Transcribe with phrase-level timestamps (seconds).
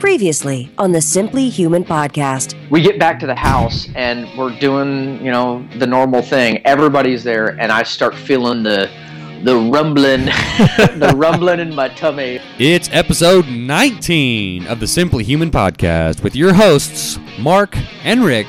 [0.00, 2.54] Previously on the Simply Human podcast.
[2.70, 6.64] We get back to the house and we're doing, you know, the normal thing.
[6.64, 8.88] Everybody's there, and I start feeling the
[9.42, 10.26] the rumbling,
[10.98, 12.40] the rumbling in my tummy.
[12.60, 18.46] It's episode 19 of the Simply Human podcast with your hosts, Mark and Rick,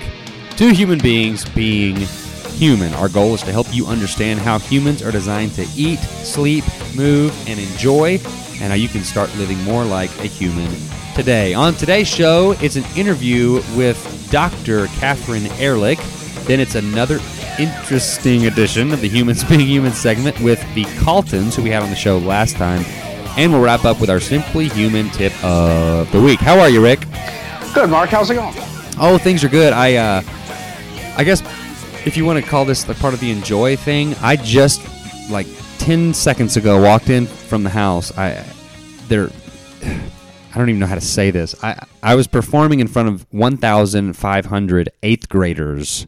[0.56, 2.94] two human beings being human.
[2.94, 6.64] Our goal is to help you understand how humans are designed to eat, sleep,
[6.96, 8.20] move, and enjoy,
[8.62, 10.70] and how you can start living more like a human
[11.16, 11.54] today.
[11.54, 14.88] On today's show, it's an interview with Dr.
[14.88, 16.00] Katherine Erlich.
[16.46, 17.20] Then it's another
[17.60, 21.90] interesting edition of the Humans Being Human segment with the Caltons, who we had on
[21.90, 22.84] the show last time.
[23.38, 26.40] And we'll wrap up with our Simply Human tip of the week.
[26.40, 27.02] How are you, Rick?
[27.74, 28.10] Good, Mark.
[28.10, 28.54] How's it going?
[29.00, 29.74] Oh, things are good.
[29.74, 30.22] I, uh,
[31.18, 31.42] I guess
[32.06, 34.82] if you want to call this like part of the enjoy thing, I just
[35.30, 38.18] like ten seconds ago walked in from the house.
[38.18, 38.46] I
[39.08, 39.30] there.
[40.60, 41.56] I don't even know how to say this.
[41.64, 46.06] I I was performing in front of 1,500 eighth graders,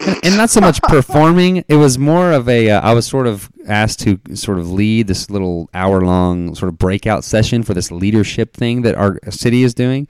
[0.00, 1.64] and, and not so much performing.
[1.68, 2.70] It was more of a.
[2.70, 6.70] Uh, I was sort of asked to sort of lead this little hour long sort
[6.70, 10.08] of breakout session for this leadership thing that our city is doing.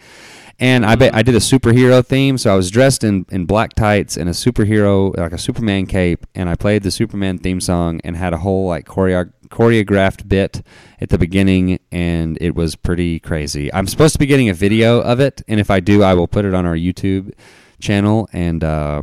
[0.59, 3.75] And I bet I did a superhero theme, so I was dressed in, in black
[3.75, 8.01] tights and a superhero, like a Superman cape, and I played the Superman theme song
[8.05, 10.63] and had a whole like choreo- choreographed bit
[11.01, 13.73] at the beginning, and it was pretty crazy.
[13.73, 16.29] I'm supposed to be getting a video of it, and if I do, I will
[16.29, 17.33] put it on our YouTube
[17.81, 19.03] channel, and uh,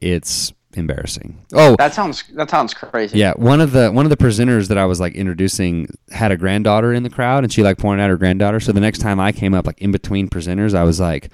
[0.00, 1.38] it's embarrassing.
[1.52, 3.18] Oh, That sounds that sounds crazy.
[3.18, 6.36] yeah, one of the one of the presenters that I was like introducing had a
[6.36, 8.60] granddaughter in the crowd, and she like pointed out her granddaughter.
[8.60, 11.30] So the next time I came up, like in between presenters, I was like,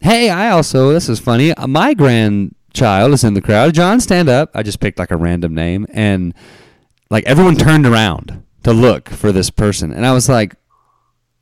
[0.00, 1.52] "Hey, I also this is funny.
[1.54, 3.74] uh, My grandchild is in the crowd.
[3.74, 6.34] John, stand up." I just picked like a random name, and
[7.10, 10.54] like everyone turned around to look for this person, and I was like,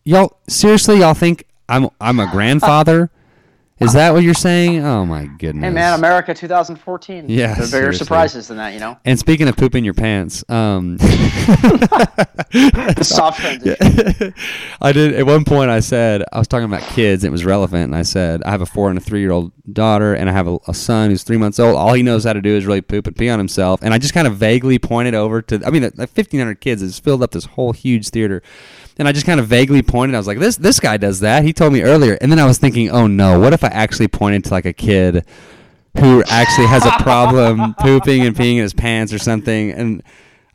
[0.04, 0.98] "Y'all seriously?
[1.00, 3.10] Y'all think I'm I'm a grandfather?"
[3.80, 4.84] Is that what you're saying?
[4.84, 5.64] Oh my goodness!
[5.64, 7.28] Hey, man, America 2014.
[7.28, 7.98] Yeah, There are bigger seriously.
[7.98, 8.96] surprises than that, you know.
[9.04, 10.96] And speaking of pooping your pants, um,
[13.02, 14.32] soft transition.
[14.80, 15.70] I did at one point.
[15.70, 17.24] I said I was talking about kids.
[17.24, 19.32] And it was relevant, and I said I have a four and a three year
[19.32, 21.74] old daughter, and I have a, a son who's three months old.
[21.76, 23.80] All he knows how to do is really poop and pee on himself.
[23.82, 25.60] And I just kind of vaguely pointed over to.
[25.66, 28.40] I mean, like fifteen hundred kids has filled up this whole huge theater.
[28.98, 30.14] And I just kind of vaguely pointed.
[30.14, 32.44] I was like, "This this guy does that." He told me earlier, and then I
[32.46, 33.40] was thinking, "Oh no!
[33.40, 35.24] What if I actually pointed to like a kid
[35.98, 40.02] who actually has a problem pooping and peeing in his pants or something?" And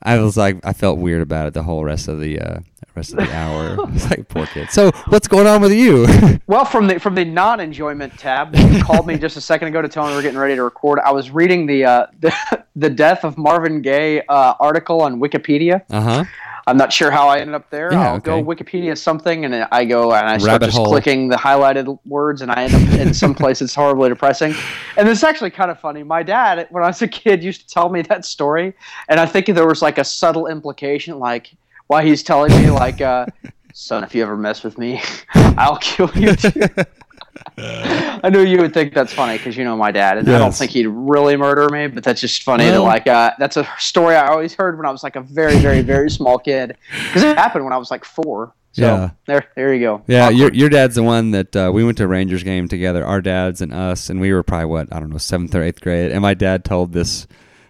[0.01, 2.59] I was like, I felt weird about it the whole rest of the uh,
[2.95, 3.77] rest of the hour.
[3.93, 4.69] It's like poor kid.
[4.69, 6.07] So what's going on with you?
[6.47, 9.87] Well, from the from the non-enjoyment tab, you called me just a second ago to
[9.87, 10.99] tell me we're getting ready to record.
[10.99, 12.33] I was reading the uh, the,
[12.75, 15.83] the death of Marvin Gaye uh, article on Wikipedia.
[15.91, 16.23] uh huh.
[16.69, 17.91] I'm not sure how I ended up there.
[17.91, 18.43] Yeah, I'll go.
[18.43, 20.85] Wikipedia something, and I go and I start Rabbit just hole.
[20.85, 24.53] clicking the highlighted words, and I end up in some place that's horribly depressing.
[24.95, 26.03] And it's actually kind of funny.
[26.03, 28.73] My dad, when I was a kid, used to tell me that story,
[29.07, 31.51] and I think there was like a subtle implication, like
[31.87, 33.25] why he's telling me, like, uh,
[33.73, 35.01] "Son, if you ever mess with me,
[35.33, 36.35] I'll kill you."
[37.57, 40.53] I knew you would think that's funny because you know my dad, and I don't
[40.53, 41.87] think he'd really murder me.
[41.87, 44.91] But that's just funny that like uh, that's a story I always heard when I
[44.91, 46.75] was like a very, very, very small kid
[47.07, 48.53] because it happened when I was like four.
[48.71, 49.09] So Yeah.
[49.25, 50.03] there, there you go.
[50.07, 50.37] Yeah, Awkward.
[50.37, 53.03] your your dad's the one that uh, we went to a Rangers game together.
[53.05, 55.81] Our dads and us, and we were probably what I don't know seventh or eighth
[55.81, 56.11] grade.
[56.11, 57.25] And my dad told this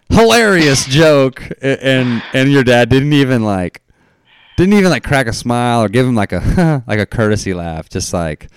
[0.10, 3.82] hilarious joke, and and your dad didn't even like
[4.58, 7.88] didn't even like crack a smile or give him like a like a courtesy laugh,
[7.90, 8.50] just like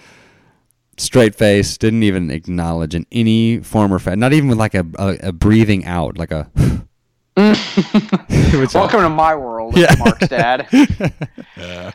[0.97, 1.76] straight face.
[1.78, 5.32] Didn't even acknowledge in any form or fashion, not even with like a, a, a
[5.32, 6.50] breathing out, like a.
[7.34, 9.94] Welcome to my world, Yeah.
[9.98, 10.69] Mark's dad.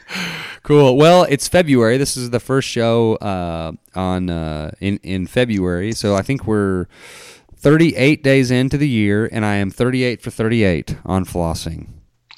[0.64, 0.98] Cool.
[0.98, 1.98] Well, it's February.
[1.98, 6.88] This is the first show uh, on uh, in in February, so I think we're
[7.56, 11.88] 38 days into the year, and I am 38 for 38 on flossing.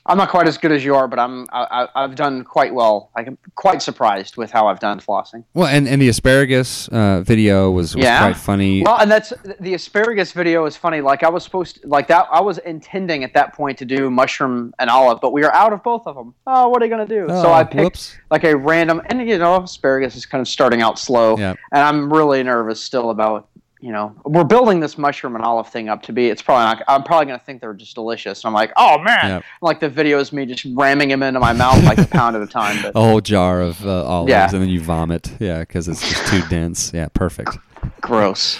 [0.09, 3.11] I'm not quite as good as you are, but I'm I, I've done quite well.
[3.15, 5.43] I'm quite surprised with how I've done flossing.
[5.53, 8.19] Well, and, and the asparagus uh, video was, was Yeah.
[8.19, 8.81] quite funny.
[8.83, 11.01] Well, and that's the asparagus video is funny.
[11.01, 12.27] Like I was supposed to, like that.
[12.31, 15.73] I was intending at that point to do mushroom and olive, but we are out
[15.73, 16.33] of both of them.
[16.47, 17.27] Oh, what are you gonna do?
[17.29, 18.17] so Oh, I picked whoops.
[18.31, 21.53] like a random, and you know, asparagus is kind of starting out slow, Yeah.
[21.71, 23.47] and I'm really nervous still about.
[23.81, 26.27] You know, we're building this mushroom and olive thing up to be.
[26.27, 26.83] It's probably not.
[26.89, 28.43] I'm probably gonna think they're just delicious.
[28.43, 29.43] And I'm like, oh man, Yep.
[29.61, 32.41] like the video is me just ramming them into my mouth like a pound at
[32.41, 32.81] a time.
[32.81, 34.49] But A whole jar of uh, olives, Yeah.
[34.51, 35.31] and then you vomit.
[35.39, 36.91] Yeah, because it's just too dense.
[36.93, 37.57] Yeah, perfect.
[38.01, 38.59] gross.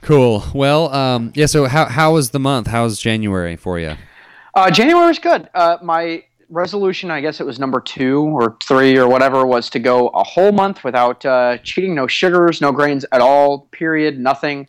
[0.00, 0.42] Cool.
[0.54, 1.46] Well, um, yeah.
[1.46, 2.68] So how how was the month?
[2.68, 3.96] How's January for you?
[4.54, 5.48] Uh, January was good.
[5.54, 9.78] Uh, my resolution, I guess it was number two or three or whatever, was to
[9.78, 13.68] go a whole month without uh, cheating, no sugars, no grains at all.
[13.70, 14.18] Period.
[14.18, 14.66] Nothing,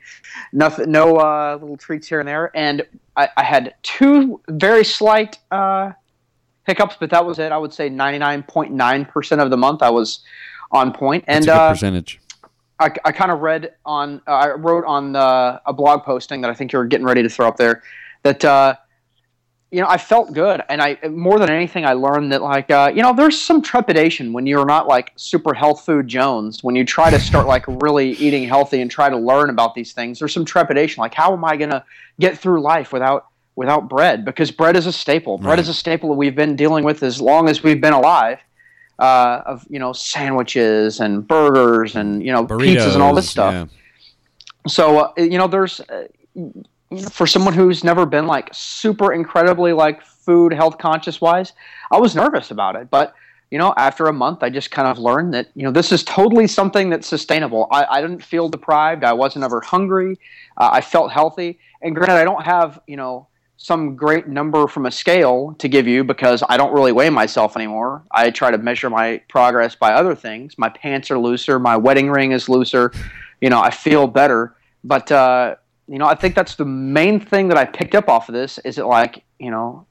[0.52, 2.52] nothing, no uh, little treats here and there.
[2.56, 2.86] And
[3.16, 5.94] I, I had two very slight uh,
[6.66, 7.52] hiccups, but that was it.
[7.52, 10.20] I would say ninety nine point nine percent of the month I was
[10.72, 11.24] on point.
[11.28, 12.20] And That's a good uh, percentage.
[12.80, 16.50] I, I kind of read on, uh, I wrote on uh, a blog posting that
[16.50, 17.84] I think you're getting ready to throw up there
[18.24, 18.76] that, uh,
[19.72, 20.64] you know, I felt good.
[20.68, 24.34] And I, more than anything, I learned that, like, uh, you know, there's some trepidation
[24.34, 28.12] when you're not like super health food Jones, when you try to start like really
[28.14, 30.18] eating healthy and try to learn about these things.
[30.20, 31.02] There's some trepidation.
[31.02, 31.84] Like, how am I going to
[32.20, 34.26] get through life without, without bread?
[34.26, 35.38] Because bread is a staple.
[35.38, 35.60] Bread Right.
[35.60, 38.40] is a staple that we've been dealing with as long as we've been alive.
[38.98, 43.54] Uh, of you know sandwiches and burgers and you know pizzas and all this stuff.
[43.54, 43.66] yeah.
[44.68, 46.08] So uh, you know, there's uh,
[47.12, 51.54] for someone who's never been like super incredibly like food health conscious wise,
[51.92, 53.14] I was nervous about it, but
[53.52, 56.04] you know, after a month, I just kind of learned that you know this is
[56.04, 57.68] totally something that's sustainable.
[57.72, 59.04] I, I didn't feel deprived.
[59.04, 60.20] I wasn't ever hungry.
[60.58, 61.60] Uh, I felt healthy.
[61.82, 63.28] And granted, I don't have you know
[63.58, 67.58] some great number from a scale to give you because I don't really weigh myself
[67.58, 68.04] anymore.
[68.12, 70.58] I try to measure my progress by other things.
[70.58, 71.60] My pants are looser.
[71.60, 72.94] My wedding ring is looser.
[73.42, 74.56] You know, I feel better.
[74.84, 75.56] But uh,
[75.90, 78.60] you know, I think that's the main thing that I picked up off of this.
[78.60, 79.86] Is it like you know,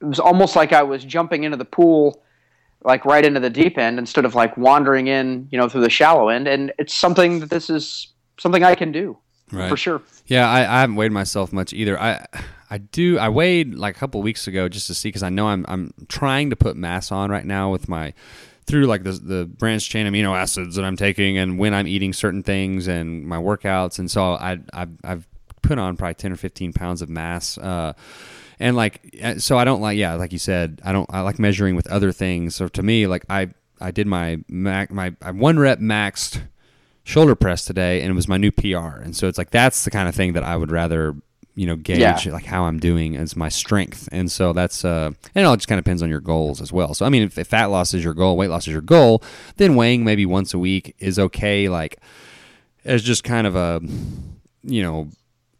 [0.00, 2.22] it was almost like I was jumping into the pool,
[2.82, 5.90] like right into the deep end instead of like wandering in, you know, through the
[5.90, 6.46] shallow end.
[6.46, 9.18] And it's something that this is something I can do
[9.52, 9.68] Right.
[9.68, 10.02] for sure.
[10.26, 12.00] Yeah, I, I haven't weighed myself much either.
[12.00, 12.26] I
[12.70, 15.48] I do I weighed like a couple weeks ago just to see because I know
[15.48, 18.14] I'm I'm trying to put mass on right now with my
[18.66, 22.12] through like the the branched chain amino acids that I'm taking and when I'm eating
[22.12, 25.28] certain things and my workouts and so I I've, I've
[25.62, 27.58] put on probably ten or fifteen pounds of mass.
[27.58, 27.92] Uh,
[28.60, 31.38] and like uh, so I don't like yeah like you said I don't I like
[31.38, 32.54] measuring with other things.
[32.54, 33.50] So to me like I
[33.80, 36.40] I did my mac my one rep maxed
[37.04, 38.98] shoulder press today and it was my new PR.
[39.02, 41.14] And so it's like that's the kind of thing that I would rather,
[41.56, 42.32] you know, gauge Yeah.
[42.32, 44.08] like how I'm doing as my strength.
[44.12, 46.72] And so that's uh and it all just kind of depends on your goals as
[46.72, 46.94] well.
[46.94, 49.22] So I mean if, if fat loss is your goal, weight loss is your goal,
[49.56, 51.98] then weighing maybe once a week is okay like
[52.84, 53.80] as just kind of a
[54.62, 55.08] you know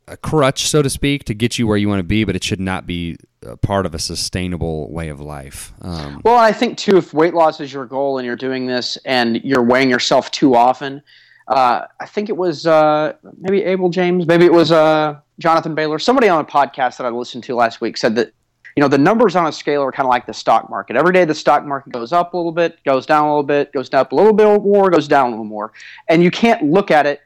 [0.06, 2.44] a crutch so to speak to get you where you want to be, but it
[2.44, 5.73] should not be a part of a sustainable way of life.
[5.81, 8.99] Um, Well, I think too, if weight loss is your goal and you're doing this
[9.06, 11.02] and you're weighing yourself too often,
[11.49, 15.99] uh, I think it was uh, maybe Abel James, maybe it was uh, Jonathan Bailor.
[15.99, 18.32] Somebody on a podcast that I listened to last week said that
[18.76, 20.96] you know the numbers on a scale are kind of like the stock market.
[20.96, 23.73] Every day the stock market goes up a little bit, goes down a little bit,
[23.73, 25.73] goes up a little bit more, goes down a little more,
[26.08, 27.20] and you can't look at it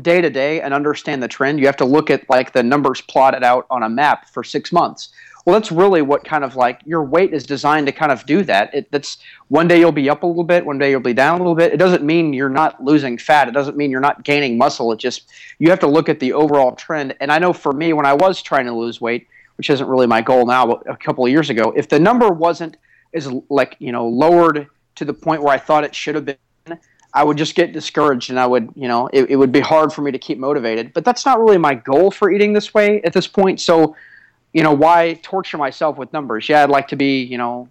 [0.00, 1.58] day to day and understand the trend.
[1.58, 4.72] You have to look at like the numbers plotted out on a map for six
[4.72, 5.10] months.
[5.44, 8.44] Well, that's really what kind of like your weight is designed to kind of do
[8.44, 8.72] that.
[8.74, 9.18] It, that's
[9.48, 11.56] one day you'll be up a little bit, one day you'll be down a little
[11.56, 11.72] bit.
[11.72, 13.48] It doesn't mean you're not losing fat.
[13.48, 14.92] It doesn't mean you're not gaining muscle.
[14.92, 17.16] It just you have to look at the overall trend.
[17.20, 20.06] And I know for me, when I was trying to lose weight, which isn't really
[20.06, 22.76] my goal now, but a couple of years ago, if the number wasn't
[23.14, 26.36] as like you know lowered to the point where I thought it should have been,
[27.14, 29.92] I would just get discouraged and I would, you know, it, it would be hard
[29.92, 30.92] for me to keep motivated.
[30.94, 33.60] But that's not really my goal for eating this way at this point.
[33.60, 33.96] So,
[34.52, 36.48] you know, why torture myself with numbers?
[36.48, 37.68] Yeah, I'd like to be, you know,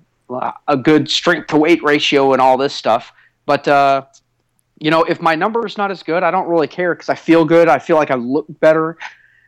[0.68, 3.12] a good strength to weight ratio and all this stuff.
[3.46, 4.06] But, uh,
[4.80, 7.16] you know, if my number is not as good, I don't really care because I
[7.16, 7.68] feel good.
[7.68, 8.98] I feel like I look better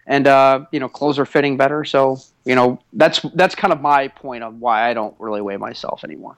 [0.06, 1.86] and, uh, you know, clothes are fitting better.
[1.86, 5.58] So, you know, that's, that's kind of my point of why I don't really weigh
[5.58, 6.36] myself anymore.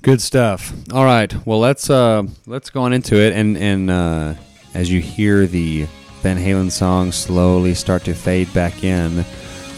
[0.00, 0.72] Good stuff.
[0.92, 1.34] All right.
[1.44, 4.34] Well, let's uh, let's go on into it, and and uh,
[4.72, 5.88] as you hear the
[6.22, 9.24] Van Halen song slowly start to fade back in,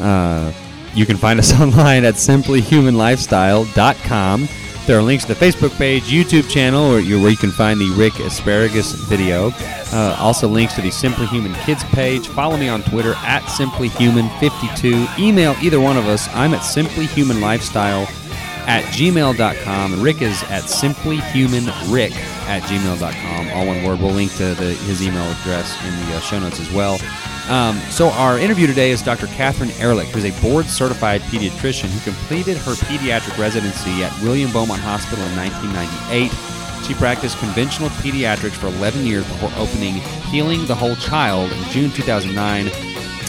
[0.00, 0.52] uh,
[0.94, 4.48] you can find us online at simplyhumanlifestyle.com.
[4.86, 8.18] There are links to the Facebook page, YouTube channel, where you, can find the Rick
[8.18, 9.52] Asparagus video.
[9.92, 12.26] Uh, also, links to the Simply Human Kids page.
[12.26, 15.18] Follow me on Twitter at simplyhuman52.
[15.18, 16.28] Email either one of us.
[16.34, 18.08] I'm at simplyhumanlifestyle
[18.66, 20.02] at gmail.com.
[20.02, 22.12] Rick is at simplyhumanrick
[22.48, 23.48] at gmail.com.
[23.50, 24.00] All one word.
[24.00, 26.98] We'll link to the, his email address in the uh, show notes as well.
[27.50, 29.26] Um, so our interview today is Dr.
[29.26, 35.24] Katherine Erlich, who's a board-certified pediatrician who completed her pediatric residency at William Beaumont Hospital
[35.24, 36.30] in 1998.
[36.86, 39.94] She practiced conventional pediatrics for 11 years before opening
[40.30, 42.68] Healing the Whole Child in June 2009.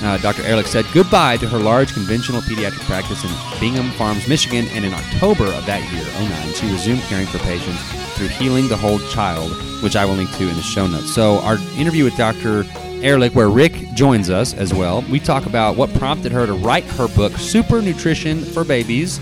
[0.03, 0.43] Uh, Dr.
[0.43, 4.93] Erlich said goodbye to her large conventional pediatric practice in Bingham Farms, Michigan, and in
[4.93, 7.81] October of that year, 09, she resumed caring for patients
[8.15, 9.51] through Healing the Whole Child,
[9.81, 11.11] which I will link to in the show notes.
[11.11, 12.65] So, our interview with Dr.
[13.03, 16.83] Erlich, where Rick joins us as well, we talk about what prompted her to write
[16.83, 19.19] her book, Super Nutrition for Babies,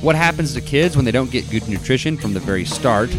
[0.00, 3.14] What happens to kids when they don't get good nutrition from the very start?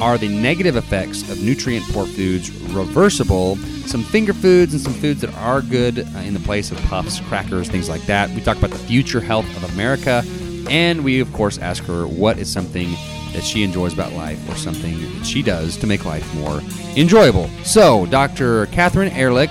[0.00, 3.56] Are the negative effects of nutrient poor foods reversible?
[3.86, 7.20] Some finger foods and some foods that are good uh, in the place of puffs,
[7.20, 8.30] crackers, things like that.
[8.30, 10.24] We talk about the future health of America,
[10.70, 12.88] and we, of course, ask her what is something
[13.32, 16.60] that she enjoys about life or something that she does to make life more
[16.96, 17.48] enjoyable.
[17.64, 18.66] So, Dr.
[18.66, 19.50] Katherine Erlich,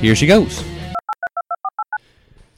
[0.00, 0.62] here she goes.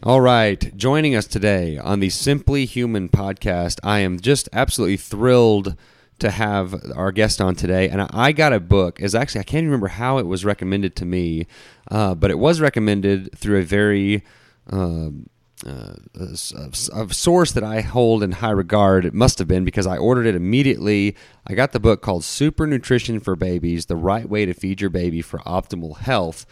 [0.02, 5.76] All right, joining us today on the Simply Human podcast, I am just absolutely thrilled
[6.21, 7.88] to have our guest on today.
[7.88, 9.00] And I got a book.
[9.00, 11.47] Is actually I can't remember how it was recommended to me,
[11.90, 14.23] uh, but it was recommended through a very
[14.71, 15.11] uh,
[15.67, 19.05] uh, a, a source that I hold in high regard.
[19.05, 21.17] It must have been because I ordered it immediately.
[21.47, 24.90] I got the book called Super Nutrition for Babies: The Right Way to Feed Your
[24.90, 26.47] Baby for Optimal Health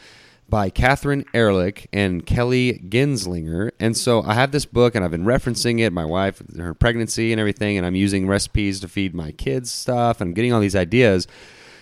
[0.48, 3.70] by Katherine Erlich and Kelly Genzlinger.
[3.78, 7.32] And so I have this book and I've been referencing it, my wife, her pregnancy
[7.32, 10.60] and everything, and I'm using recipes to feed my kids stuff and I'm getting all
[10.60, 11.26] these ideas.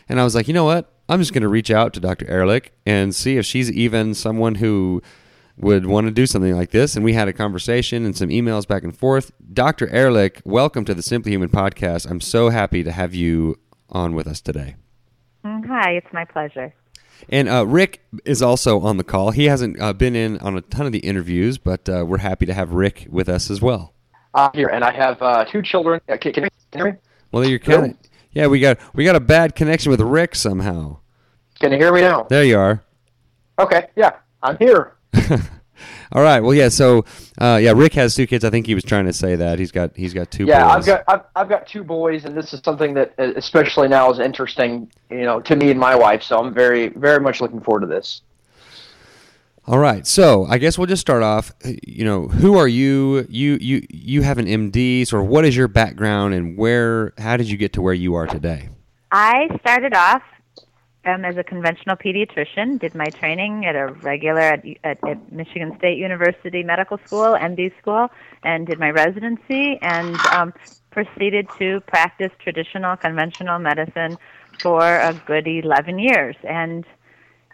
[0.08, 0.92] And I was like, you know what?
[1.08, 2.26] I'm just going to reach out to Dr.
[2.28, 5.00] Erlich and see if she's even someone who
[5.58, 6.96] would want to do something like this.
[6.96, 9.32] And we had a conversation and some emails back and forth.
[9.52, 9.88] Dr.
[9.88, 12.10] Erlich, welcome to the Simply Human podcast.
[12.10, 13.58] I'm so happy to have you
[13.88, 14.76] on with us today.
[15.44, 16.74] Mm, hi, it's my pleasure.
[17.28, 19.30] And uh, Rick is also on the call.
[19.30, 22.46] He hasn't uh, been in on a ton of the interviews, but uh, we're happy
[22.46, 23.94] to have Rick with us as well.
[24.34, 26.00] I'm here, and I have uh, two children.
[26.08, 26.98] Uh, can, can, you hear me?
[27.32, 27.96] Well, you're kind of
[28.32, 28.48] yeah.
[28.48, 30.98] We got we got a bad connection with Rick somehow.
[31.58, 32.24] Can you hear me now?
[32.24, 32.84] There you are.
[33.58, 34.95] Okay, yeah, I'm here.
[36.12, 36.40] All right.
[36.40, 36.68] Well, yeah.
[36.68, 37.04] So,
[37.38, 38.44] uh, yeah, Rick has two kids.
[38.44, 40.44] I think he was trying to say that he's got he's got two.
[40.44, 40.76] Yeah, boys.
[40.76, 44.10] I've got I've, I've got two boys, and this is something that uh, especially now
[44.10, 46.22] is interesting, you know, to me and my wife.
[46.22, 48.22] So I'm very very much looking forward to this.
[49.66, 50.06] All right.
[50.06, 51.52] So I guess we'll just start off.
[51.64, 53.26] You know, who are you?
[53.28, 55.06] You you you have an MD.
[55.06, 57.14] Sort of, what is your background, and where?
[57.18, 58.68] How did you get to where you are today?
[59.10, 60.22] I started off
[61.06, 62.78] um, as a conventional pediatrician.
[62.78, 67.72] Did my training at a regular at, at, at Michigan State University Medical School, MD
[67.80, 68.08] school,
[68.42, 70.52] and did my residency and um,
[70.90, 74.18] proceeded to practice traditional conventional medicine
[74.60, 76.36] for a good 11 years.
[76.42, 76.84] And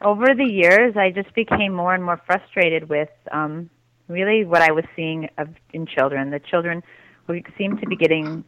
[0.01, 3.69] over the years, I just became more and more frustrated with um,
[4.09, 6.31] really what I was seeing of, in children.
[6.31, 6.83] The children
[7.27, 8.45] who seemed to be getting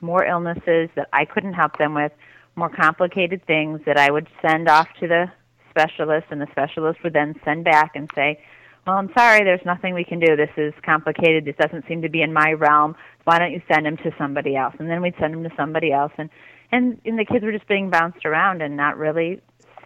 [0.00, 2.12] more illnesses that I couldn't help them with
[2.58, 5.30] more complicated things that I would send off to the
[5.70, 8.42] specialist, and the specialist would then send back and say,
[8.86, 10.34] well, I'm sorry, there's nothing we can do.
[10.34, 11.44] This is complicated.
[11.44, 12.96] This doesn't seem to be in my realm.
[13.24, 14.74] Why don't you send him to somebody else?
[14.78, 16.30] And then we'd send him to somebody else, and
[16.70, 19.40] and, and the kids were just being bounced around and not really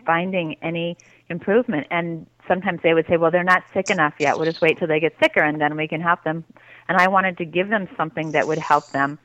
[0.04, 0.96] finding any
[1.28, 1.86] improvement.
[1.92, 4.36] And sometimes they would say, well, they're not sick enough yet.
[4.36, 6.44] We'll just wait till they get sicker, and then we can help them.
[6.88, 9.18] And I wanted to give them something that would help them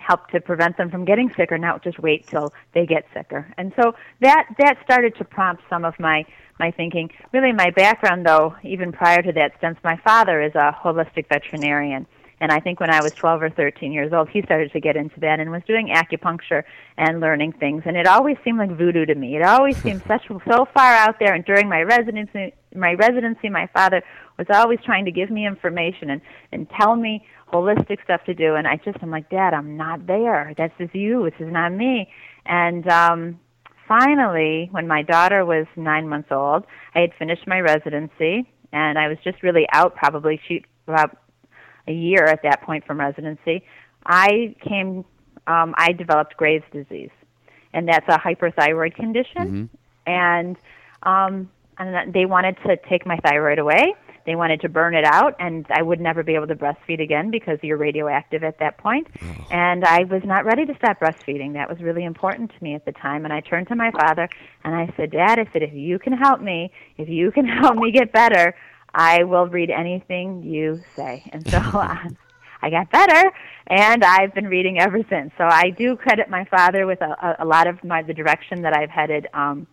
[0.00, 3.52] help to prevent them from getting sicker, not just wait till they get sicker.
[3.56, 6.24] And so that that started to prompt some of my
[6.60, 7.10] my thinking.
[7.32, 12.06] Really, my background, though, even prior to that, since my father is a holistic veterinarian.
[12.42, 14.96] And I think when I was 12 or 13 years old, he started to get
[14.96, 16.62] into that and was doing acupuncture
[16.96, 17.82] and learning things.
[17.84, 19.36] And it always seemed like voodoo to me.
[19.36, 21.34] It always seemed such so far out there.
[21.34, 24.02] And during my residency, my residency, my father
[24.38, 26.20] was always trying to give me information and
[26.52, 30.06] and tell me holistic stuff to do and I just I'm like, Dad, I'm not
[30.06, 30.54] there.
[30.56, 32.12] This is you, this is not me.
[32.46, 33.40] And um
[33.88, 39.08] finally, when my daughter was nine months old, I had finished my residency and I
[39.08, 41.16] was just really out probably she about
[41.88, 43.64] a year at that point from residency.
[44.06, 45.04] I came
[45.46, 47.10] um I developed Graves' disease.
[47.72, 49.68] And that's a hyperthyroid condition.
[49.68, 50.10] Mm-hmm.
[50.10, 50.56] And
[51.02, 53.94] um and they wanted to take my thyroid away
[54.26, 57.30] they wanted to burn it out, and I would never be able to breastfeed again
[57.30, 59.08] because you're radioactive at that point.
[59.22, 59.46] Oh.
[59.50, 61.54] And I was not ready to stop breastfeeding.
[61.54, 63.24] That was really important to me at the time.
[63.24, 64.28] And I turned to my father
[64.64, 67.76] and I said, Dad, I said, if you can help me, if you can help
[67.76, 68.54] me get better,
[68.94, 71.28] I will read anything you say.
[71.32, 71.58] And so
[72.62, 73.32] I got better,
[73.68, 75.32] and I've been reading ever since.
[75.38, 78.62] So I do credit my father with a, a, a lot of my the direction
[78.62, 79.66] that I've headed, um,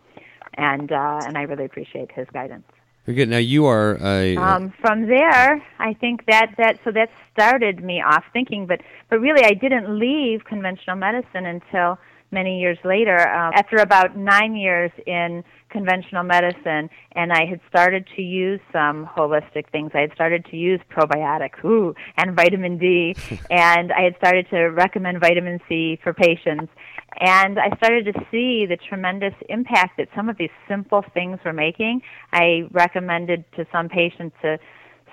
[0.58, 2.64] and uh, and I really appreciate his guidance.
[3.06, 3.30] Very good.
[3.30, 4.36] Now you are a.
[4.36, 9.20] Um, from there, I think that that so that started me off thinking, but but
[9.20, 11.98] really I didn't leave conventional medicine until
[12.30, 13.16] many years later.
[13.16, 19.06] Um, after about nine years in conventional medicine, and I had started to use some
[19.06, 19.90] holistic things.
[19.94, 23.14] I had started to use probiotics, ooh, and vitamin D,
[23.50, 26.72] and I had started to recommend vitamin C for patients.
[27.20, 31.52] And I started to see the tremendous impact that some of these simple things were
[31.52, 32.02] making.
[32.32, 34.58] I recommended to some patients to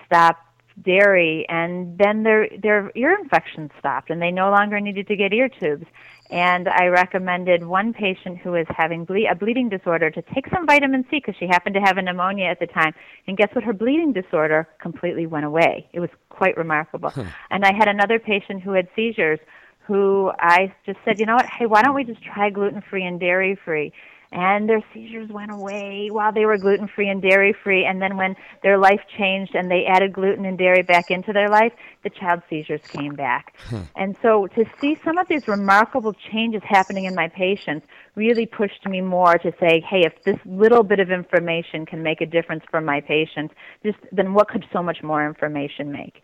[0.05, 0.37] stop
[0.81, 5.33] dairy, and then their their ear infection stopped, and they no longer needed to get
[5.33, 5.85] ear tubes.
[6.31, 10.65] And I recommended one patient who was having ble- a bleeding disorder to take some
[10.65, 12.93] vitamin C because she happened to have a pneumonia at the time.
[13.27, 13.63] And guess what?
[13.63, 15.87] Her bleeding disorder completely went away.
[15.93, 17.13] It was quite remarkable.
[17.51, 19.39] And I had another patient who had seizures
[19.87, 21.45] who I just said, you know what?
[21.45, 23.93] Hey, why don't we just try gluten free and dairy free?
[24.31, 28.17] And their seizures went away while they were gluten free and dairy free and then
[28.17, 32.09] when their life changed and they added gluten and dairy back into their life the
[32.09, 33.55] child seizures came back.
[33.95, 38.85] And so to see some of these remarkable changes happening in my patients really pushed
[38.85, 42.63] me more to say hey if this little bit of information can make a difference
[42.69, 43.53] for my patients
[43.83, 46.21] just then what could so much more information make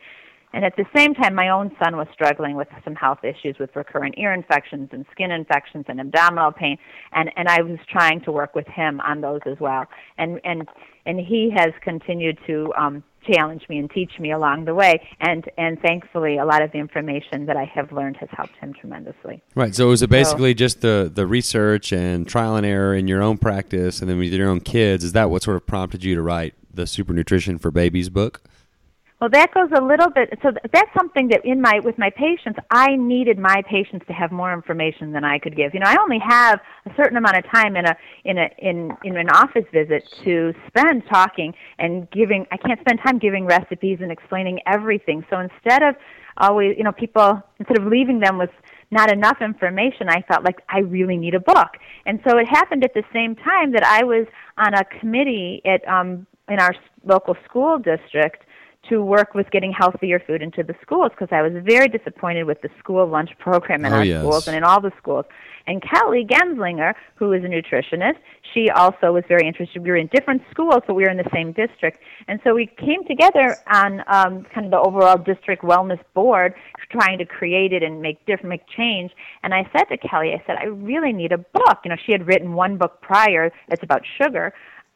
[0.53, 3.75] and at the same time, my own son was struggling with some health issues with
[3.75, 6.77] recurrent ear infections and skin infections and abdominal pain,
[7.13, 9.85] and and I was trying to work with him on those as well.
[10.17, 10.67] And and
[11.05, 15.01] and he has continued to um, challenge me and teach me along the way.
[15.19, 18.73] And and thankfully, a lot of the information that I have learned has helped him
[18.73, 19.41] tremendously.
[19.55, 19.73] Right.
[19.73, 23.21] So was it basically so, just the the research and trial and error in your
[23.21, 25.03] own practice, and then with your own kids?
[25.03, 28.43] Is that what sort of prompted you to write the Super Nutrition for Babies book?
[29.21, 30.33] Well, that goes a little bit.
[30.41, 34.31] So that's something that in my with my patients, I needed my patients to have
[34.31, 35.75] more information than I could give.
[35.75, 38.91] You know, I only have a certain amount of time in a in a in
[39.03, 42.47] in an office visit to spend talking and giving.
[42.51, 45.23] I can't spend time giving recipes and explaining everything.
[45.29, 45.93] So instead of
[46.37, 48.49] always, you know, people instead of leaving them with
[48.89, 51.77] not enough information, I felt like I really need a book.
[52.07, 54.25] And so it happened at the same time that I was
[54.57, 56.73] on a committee at um in our
[57.05, 58.45] local school district
[58.89, 62.61] to work with getting healthier food into the schools because I was very disappointed with
[62.61, 64.21] the school lunch program in oh, our yes.
[64.21, 65.25] schools and in all the schools.
[65.67, 68.17] And Kelly Genzlinger, who is a nutritionist,
[68.53, 69.83] she also was very interested.
[69.83, 71.99] We were in different schools, but we were in the same district.
[72.27, 76.55] And so we came together on um, kind of the overall district wellness board,
[76.89, 79.11] trying to create it and make different, make change.
[79.43, 81.79] And I said to Kelly, I said, I really need a book.
[81.83, 84.53] You know, she had written one book prior that's about sugar,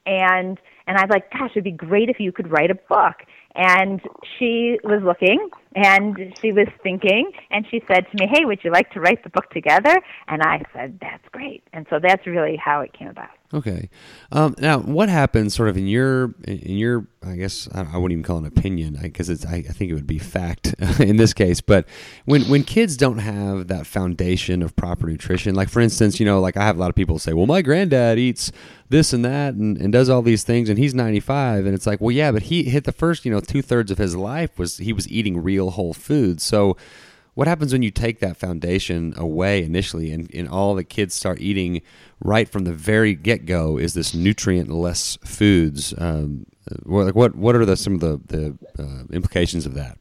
[0.07, 3.24] and and I was like, gosh, it'd be great if you could write a book.
[3.56, 4.02] And
[4.38, 8.71] she was looking and she was thinking and she said to me, Hey, would you
[8.71, 9.98] like to write the book together?
[10.28, 11.63] And I said, That's great.
[11.71, 13.30] And so that's really how it came about.
[13.54, 13.89] Okay.
[14.34, 18.24] Um, now, what happens, sort of in your in your, I guess I, wouldn't even
[18.24, 21.62] call it an opinion because I, I, think it would be fact in this case.
[21.62, 21.88] But
[22.26, 26.41] when when kids don't have that foundation of proper nutrition, like for instance, you know,
[26.41, 28.52] like I have a lot of people say, well, my granddad eats
[28.89, 31.88] this and that and, and does all these things, and he's ninety five, and it's
[31.88, 34.57] like, well, yeah, but he hit the first, you know, two thirds of his life
[34.57, 36.77] was he was eating real whole foods, so
[37.35, 41.39] what happens when you take that foundation away initially and, and all the kids start
[41.39, 41.81] eating
[42.21, 46.45] right from the very get-go is this nutrient-less foods um,
[46.85, 49.97] like what what are the some of the, the uh, implications of that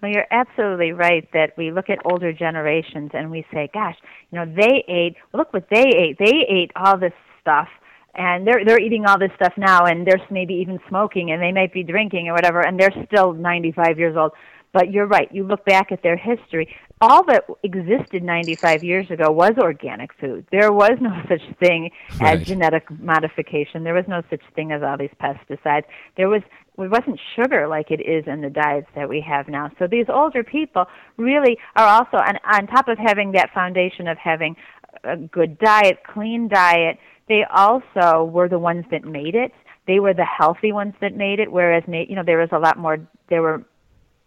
[0.00, 3.94] well, you're absolutely right that we look at older generations and we say, gosh,
[4.32, 6.18] you know, they ate, look what they ate.
[6.18, 7.68] They ate all this stuff
[8.14, 11.52] and they're they're eating all this stuff now and they're maybe even smoking and they
[11.52, 14.32] might be drinking or whatever and they're still 95 years old
[14.72, 15.28] but you're right.
[15.30, 16.74] You look back at their history.
[17.00, 20.46] All that existed 95 years ago was organic food.
[20.50, 22.40] There was no such thing right.
[22.40, 23.84] as genetic modification.
[23.84, 25.84] There was no such thing as all these pesticides.
[26.16, 26.42] There was
[26.78, 29.70] it wasn't sugar like it is in the diets that we have now.
[29.78, 30.86] So these older people
[31.18, 34.56] really are also on, on top of having that foundation of having
[35.04, 39.52] a good diet, clean diet, they also were the ones that made it.
[39.86, 42.78] They were the healthy ones that made it, whereas you know there was a lot
[42.78, 42.98] more.
[43.28, 43.64] There were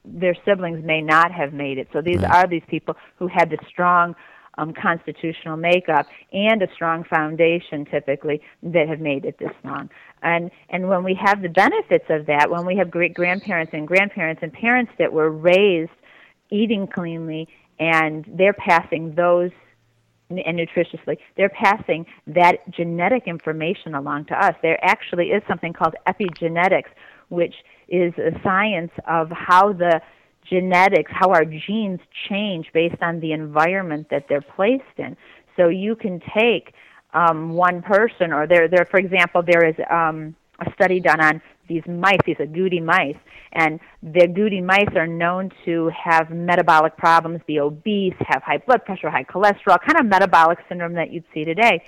[0.04, 1.88] their siblings may not have made it.
[1.92, 2.32] So these right.
[2.32, 4.16] are these people who had the strong
[4.58, 9.90] um, constitutional makeup and a strong foundation typically that have made it this long.
[10.22, 13.88] And and when we have the benefits of that, when we have great grandparents and
[13.88, 15.92] grandparents and parents that were raised
[16.52, 17.48] eating cleanly
[17.80, 19.52] and they're passing those
[20.30, 24.56] and nutritiously, they're passing that genetic information along to us.
[24.62, 26.90] There actually is something called epigenetics,
[27.30, 27.54] which
[27.88, 30.02] is a science of how the
[30.50, 35.16] genetics, how our genes change based on the environment that they're placed in.
[35.56, 36.74] So you can take
[37.14, 41.42] um, one person, or there, there, for example, there is um, a study done on
[41.68, 43.18] these mice, these agouti mice,
[43.54, 48.86] and the agouti mice are known to have metabolic problems, be obese, have high blood
[48.86, 51.84] pressure, high cholesterol, kind of metabolic syndrome that you'd see today.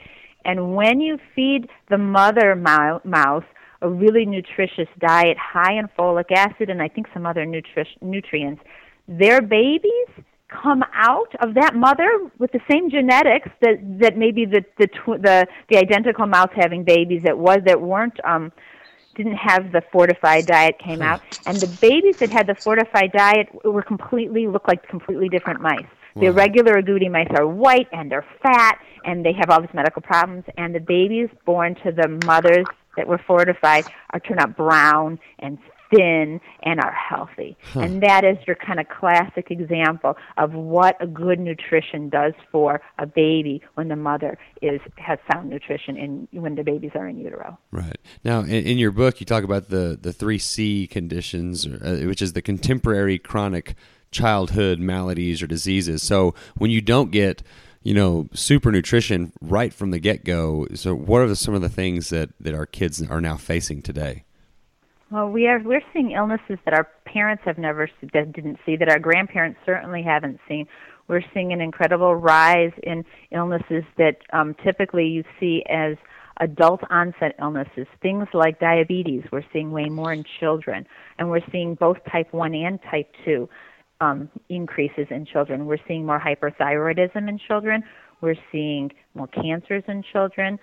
[0.45, 3.43] And when you feed the mother mouse
[3.81, 8.61] a really nutritious diet high in folic acid and I think some other nutri- nutrients,
[9.07, 10.07] their babies
[10.49, 15.21] come out of that mother with the same genetics that that maybe the the tw-
[15.21, 18.51] the the identical mouse having babies that was that weren't um
[19.15, 23.49] didn't have the fortified diet came out, and the babies that had the fortified diet
[23.65, 25.85] were completely looked like completely different mice.
[26.15, 30.01] The regular agouti mice are white and they're fat and they have all these medical
[30.01, 35.19] problems, and the babies born to the mothers that were fortified are turned out brown
[35.39, 35.57] and
[35.89, 37.57] thin and are healthy.
[37.75, 42.81] And that is your kind of classic example of what a good nutrition does for
[42.97, 47.17] a baby when the mother is has sound nutrition in when the babies are in
[47.17, 47.57] utero.
[47.71, 47.97] Right.
[48.23, 52.21] Now, in, in your book, you talk about the, the three C conditions, uh, which
[52.21, 53.75] is the contemporary chronic
[54.11, 56.01] childhood maladies or diseases.
[56.03, 57.43] So when you don't get,
[57.83, 61.61] you know, super nutrition right from the get go, so what are the, some of
[61.61, 64.23] the things that, that our kids are now facing today?
[65.09, 68.89] Well, we are we're seeing illnesses that our parents have never that didn't see, that
[68.89, 70.67] our grandparents certainly haven't seen.
[71.07, 75.95] We're seeing an incredible rise in illnesses that um, typically you see as
[76.41, 79.23] adult onset illnesses, things like diabetes.
[79.31, 80.85] We're seeing way more in children,
[81.17, 83.47] and we're seeing both type one and type two
[84.01, 85.67] um, increases in children.
[85.67, 87.81] We're seeing more hyperthyroidism in children.
[88.19, 90.59] We're seeing more cancers in children.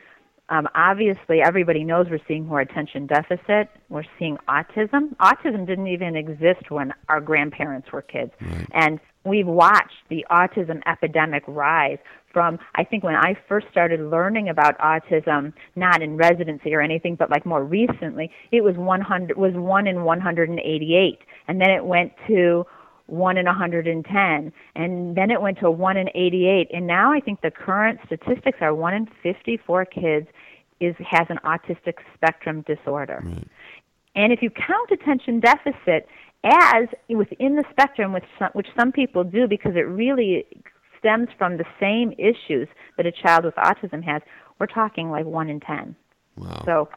[0.50, 3.70] Um, obviously, everybody knows we're seeing more attention deficit.
[3.88, 5.16] We're seeing autism.
[5.16, 8.33] Autism didn't even exist when our grandparents were kids.
[8.72, 11.98] And we've watched the autism epidemic rise
[12.33, 17.14] from, I think, when I first started learning about autism, not in residency or anything,
[17.14, 21.18] but like more recently, it was 100, was 1 in 188.
[21.48, 22.66] And then it went to
[23.06, 27.40] 1 in 110 and then it went to 1 in 88 and now i think
[27.42, 30.26] the current statistics are 1 in 54 kids
[30.80, 33.22] is has an autistic spectrum disorder.
[34.16, 36.08] And if you count attention deficit
[36.44, 40.44] as within the spectrum which some, which some people do because it really
[40.98, 44.20] stems from the same issues that a child with autism has
[44.58, 45.96] we're talking like 1 in 10
[46.36, 46.62] Wow.
[46.64, 46.88] so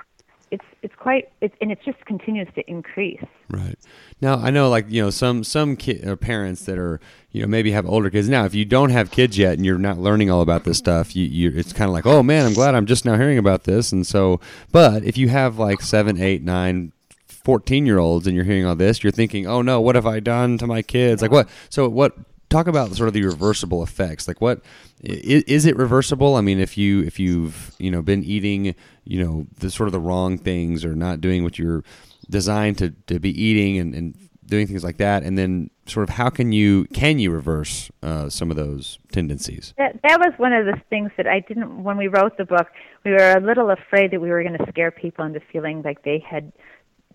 [0.51, 3.77] it's it's quite it's and it just continues to increase Right.
[4.19, 6.99] Now I know, like you know, some some uh, parents that are
[7.31, 8.27] you know maybe have older kids.
[8.27, 11.15] Now, if you don't have kids yet and you're not learning all about this stuff,
[11.15, 13.63] you, you it's kind of like, oh man, I'm glad I'm just now hearing about
[13.63, 13.91] this.
[13.91, 16.91] And so, but if you have like seven, eight, nine,
[17.27, 20.19] 14 year olds and you're hearing all this, you're thinking, oh no, what have I
[20.19, 21.21] done to my kids?
[21.21, 21.47] Like what?
[21.69, 22.17] So what?
[22.49, 24.27] Talk about sort of the reversible effects.
[24.27, 24.62] Like what
[25.01, 26.36] is, it reversible?
[26.36, 29.93] I mean, if you if you've you know been eating you know the sort of
[29.93, 31.83] the wrong things or not doing what you're
[32.29, 36.15] designed to, to be eating and, and doing things like that, and then sort of
[36.15, 39.73] how can you can you reverse uh, some of those tendencies?
[39.77, 42.67] That that was one of the things that I didn't when we wrote the book.
[43.03, 46.03] We were a little afraid that we were going to scare people into feeling like
[46.03, 46.51] they had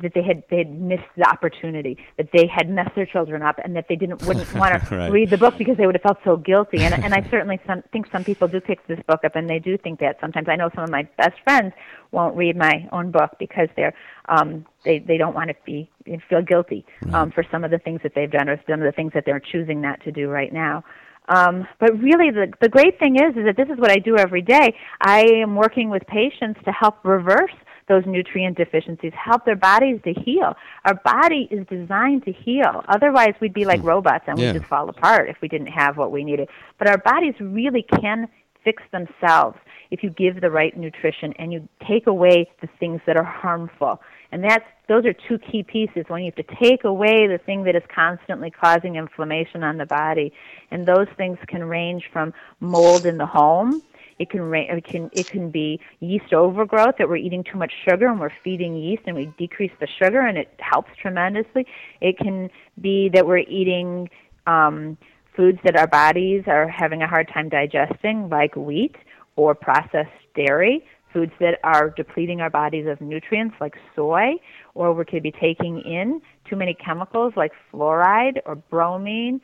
[0.01, 3.57] that they had they had missed the opportunity, that they had messed their children up,
[3.63, 5.11] and that they didn't wouldn't want to Right.
[5.11, 6.83] read the book because they would have felt so guilty.
[6.85, 9.59] And and I certainly some, think some people do pick this book up, and they
[9.59, 10.49] do think that sometimes.
[10.49, 11.73] I know some of my best friends
[12.11, 13.95] won't read my own book because they're
[14.29, 15.91] um they they don't want to be
[16.29, 18.93] feel guilty um for some of the things that they've done or some of the
[18.93, 20.85] things that they're choosing not to do right now.
[21.29, 24.17] Um, but really, the the great thing is, is that this is what I do
[24.17, 24.75] every day.
[25.01, 27.55] I am working with patients to help reverse
[27.89, 30.55] those nutrient deficiencies, help their bodies to heal.
[30.85, 32.85] Our body is designed to heal.
[32.89, 33.89] Otherwise, we'd be like hmm.
[33.89, 34.53] robots and Yeah.
[34.53, 36.49] we'd just fall apart if we didn't have what we needed.
[36.79, 38.29] But our bodies really can
[38.65, 39.59] fix themselves
[39.91, 44.01] if you give the right nutrition and you take away the things that are harmful.
[44.31, 47.65] And that's those are two key pieces when you have to take away the thing
[47.65, 50.33] that is constantly causing inflammation on the body.
[50.71, 53.83] And those things can range from mold in the home.
[54.23, 58.07] It can it can it can be yeast overgrowth that we're eating too much sugar
[58.07, 61.67] and we're feeding yeast and we decrease the sugar and it helps tremendously.
[62.01, 62.49] It can
[62.81, 64.09] be that we're eating
[64.47, 64.97] um,
[65.37, 68.97] foods that our bodies are having a hard time digesting, like wheat
[69.37, 74.35] or processed dairy, foods that are depleting our bodies of nutrients, like soy,
[74.75, 79.41] or we could be taking in too many chemicals like fluoride or bromine.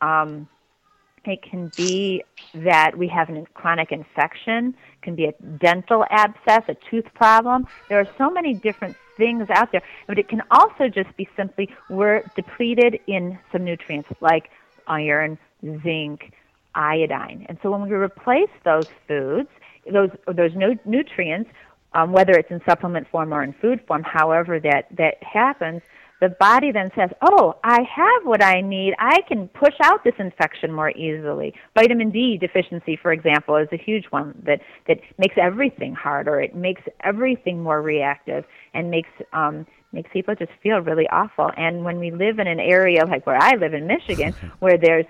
[0.00, 0.48] Um,
[1.30, 2.22] it can be
[2.54, 7.66] that we have a chronic infection, can be a dental abscess, a tooth problem.
[7.88, 11.68] There are so many different things out there, but it can also just be simply
[11.88, 14.50] we're depleted in some nutrients like
[14.86, 15.38] iron,
[15.82, 16.32] zinc,
[16.74, 17.44] iodine.
[17.48, 19.48] And so when we replace those foods,
[19.92, 21.50] those those nu- nutrients,
[21.92, 25.82] um, whether it's in supplement form or in food form, however that that happens,
[26.20, 28.94] the body then says, "Oh, I have what I need.
[28.98, 33.76] I can push out this infection more easily." Vitamin D deficiency, for example, is a
[33.76, 36.40] huge one that that makes everything harder.
[36.40, 41.50] It makes everything more reactive and makes um, makes people just feel really awful.
[41.56, 45.06] And when we live in an area like where I live in Michigan, where there's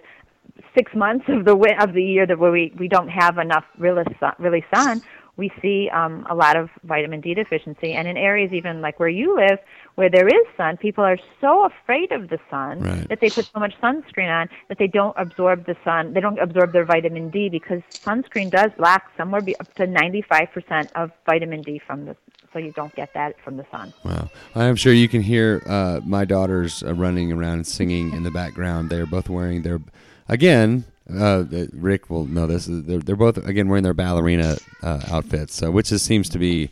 [0.77, 4.05] six months of the of the year that where we we don't have enough really
[4.21, 5.03] sun, really sun
[5.39, 7.93] we see um, a lot of vitamin D deficiency.
[7.95, 9.59] And in areas even like where you live,
[9.95, 13.09] where there is sun, people are so afraid of the sun Right.
[13.09, 16.13] that they put so much sunscreen on that they don't absorb the sun.
[16.13, 20.91] They don't absorb their vitamin D because sunscreen does lack somewhere be up to 95%
[20.95, 22.17] of vitamin D from the
[22.53, 23.93] so you don't get that from the sun.
[24.05, 24.31] Wow.
[24.55, 28.31] I'm sure you can hear uh, my daughters uh, running around and singing in the
[28.31, 28.89] background.
[28.91, 29.81] They're both wearing their,
[30.29, 32.67] again, uh, Rick will know this.
[32.69, 36.71] They're, they're both, again, wearing their ballerina uh, outfits, so, which is, seems to be,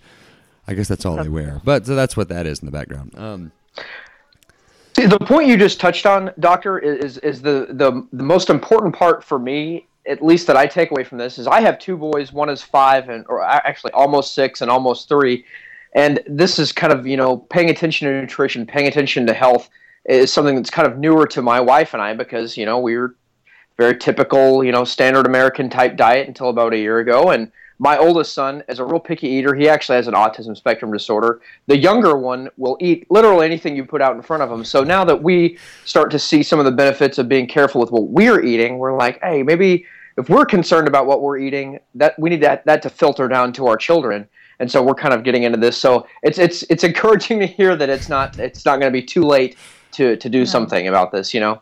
[0.66, 1.60] I guess that's all they wear.
[1.64, 3.12] But so that's what that is in the background.
[3.16, 3.52] Um,
[4.94, 8.94] See, the point you just touched on, Doctor, is is the, the the most important
[8.94, 11.98] part for me, at least that I take away from this, is I have two
[11.98, 12.32] boys.
[12.32, 15.44] One is five, and or actually almost six, and almost three.
[15.94, 19.68] And this is kind of you know paying attention to nutrition, paying attention to health
[20.06, 22.96] is something that's kind of newer to my wife and I because you know we
[22.96, 23.14] were
[23.76, 27.30] very typical, you know, standard American type diet until about a year ago.
[27.30, 29.54] And my oldest son is a real picky eater.
[29.54, 31.42] He actually has an autism spectrum disorder.
[31.66, 34.64] The younger one will eat literally anything you put out in front of him.
[34.64, 37.90] So now that we start to see some of the benefits of being careful with
[37.90, 39.84] what we're eating, we're like, hey, maybe
[40.16, 43.52] if we're concerned about what we're eating, that we need that, that to filter down
[43.54, 44.26] to our children.
[44.58, 45.76] And so we're kind of getting into this.
[45.76, 49.04] So it's it's it's encouraging to hear that it's not it's not going to be
[49.04, 49.58] too late
[49.92, 51.34] to to do something about this.
[51.34, 51.60] You know.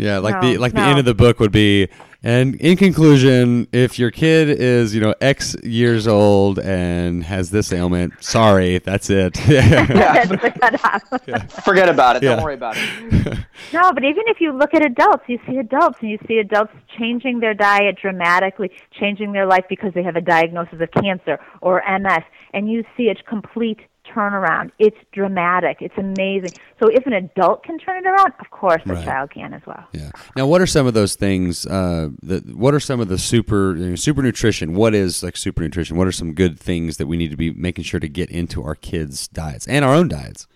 [0.00, 1.88] Yeah, like No, the like the end of the book would be,
[2.22, 7.72] and in conclusion, if your kid is you know X years old and has this
[7.72, 9.38] ailment, sorry, that's it.
[9.48, 10.24] yeah, Yeah.
[10.24, 11.64] That's the cutoff.
[11.64, 12.22] Forget about it.
[12.22, 12.36] Yeah.
[12.36, 13.38] Don't worry about it.
[13.72, 16.72] No, but even if you look at adults, you see adults and you see adults
[16.98, 21.82] changing their diet dramatically, changing their life because they have a diagnosis of cancer or
[21.86, 23.80] MS, and you see a complete
[24.14, 24.70] turnaround.
[24.78, 25.78] It's dramatic.
[25.80, 26.50] It's amazing.
[26.82, 29.04] So if an adult can turn it around, of course a Right.
[29.04, 29.84] child can as well.
[29.92, 30.10] Yeah.
[30.36, 31.66] Now, what are some of those things?
[31.66, 34.74] Uh, that what are some of the super you know, super nutrition?
[34.74, 35.96] What is like super nutrition?
[35.96, 38.62] What are some good things that we need to be making sure to get into
[38.62, 40.46] our kids' diets and our own diets?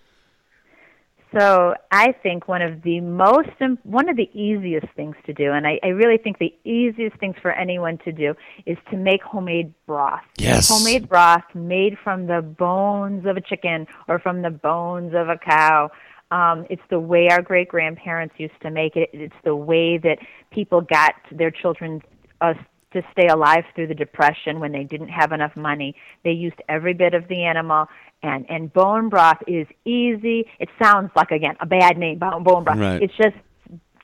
[1.36, 3.48] So I think one of the most,
[3.82, 7.34] one of the easiest things to do, and I, I really think the easiest things
[7.42, 8.34] for anyone to do
[8.66, 10.22] is to make homemade broth.
[10.38, 10.68] Yes.
[10.68, 15.36] Homemade broth made from the bones of a chicken or from the bones of a
[15.36, 15.90] cow.
[16.30, 19.10] Um, it's the way our great grandparents used to make it.
[19.12, 20.18] It's the way that
[20.50, 22.00] people got their children
[22.40, 22.54] uh,
[22.94, 25.94] to stay alive through the depression when they didn't have enough money.
[26.24, 27.86] They used every bit of the animal,
[28.22, 30.46] and and bone broth is easy.
[30.58, 32.78] It sounds like again a bad name, bone broth.
[32.78, 33.02] Right.
[33.02, 33.36] It's just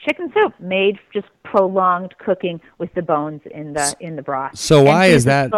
[0.05, 4.57] chicken soup made just prolonged cooking with the bones in the in the broth.
[4.57, 5.51] So why is that-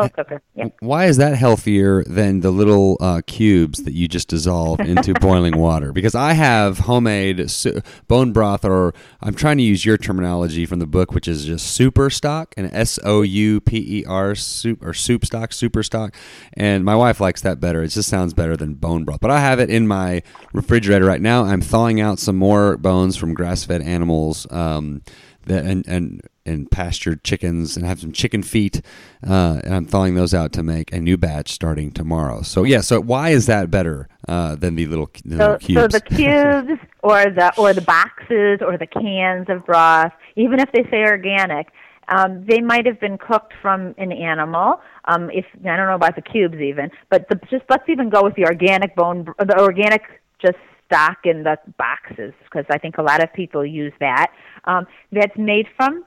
[0.54, 0.66] Yeah.
[0.80, 5.58] Why is that healthier than the little uh, cubes that you just dissolve into boiling
[5.58, 5.92] water?
[5.92, 10.78] Because I have homemade su- bone broth, or I'm trying to use your terminology from
[10.78, 14.82] the book, which is just super stock and S O U P E R soup
[14.84, 16.14] or soup stock, super stock.
[16.54, 17.82] And my wife likes that better.
[17.82, 19.20] It just sounds better than bone broth.
[19.20, 21.44] But I have it in my refrigerator right now.
[21.44, 24.31] I'm thawing out some more bones from grass-fed animals.
[24.50, 25.02] Um,
[25.46, 28.82] that and and and pastured chickens and have some chicken feet
[29.28, 32.42] uh, and I'm thawing those out to make a new batch starting tomorrow.
[32.42, 35.80] So yeah, so why is that better uh, than the little, the little cubes?
[35.80, 40.70] so the cubes or the or the boxes or the cans of broth, even if
[40.72, 41.68] they say organic,
[42.08, 44.80] um, they might have been cooked from an animal.
[45.06, 48.22] Um, if I don't know about the cubes even, but the, just let's even go
[48.22, 50.02] with the organic bone, the organic
[50.40, 50.58] just
[50.92, 54.30] stock in the boxes because I think a lot of people use that.
[54.64, 56.04] Um, that's made from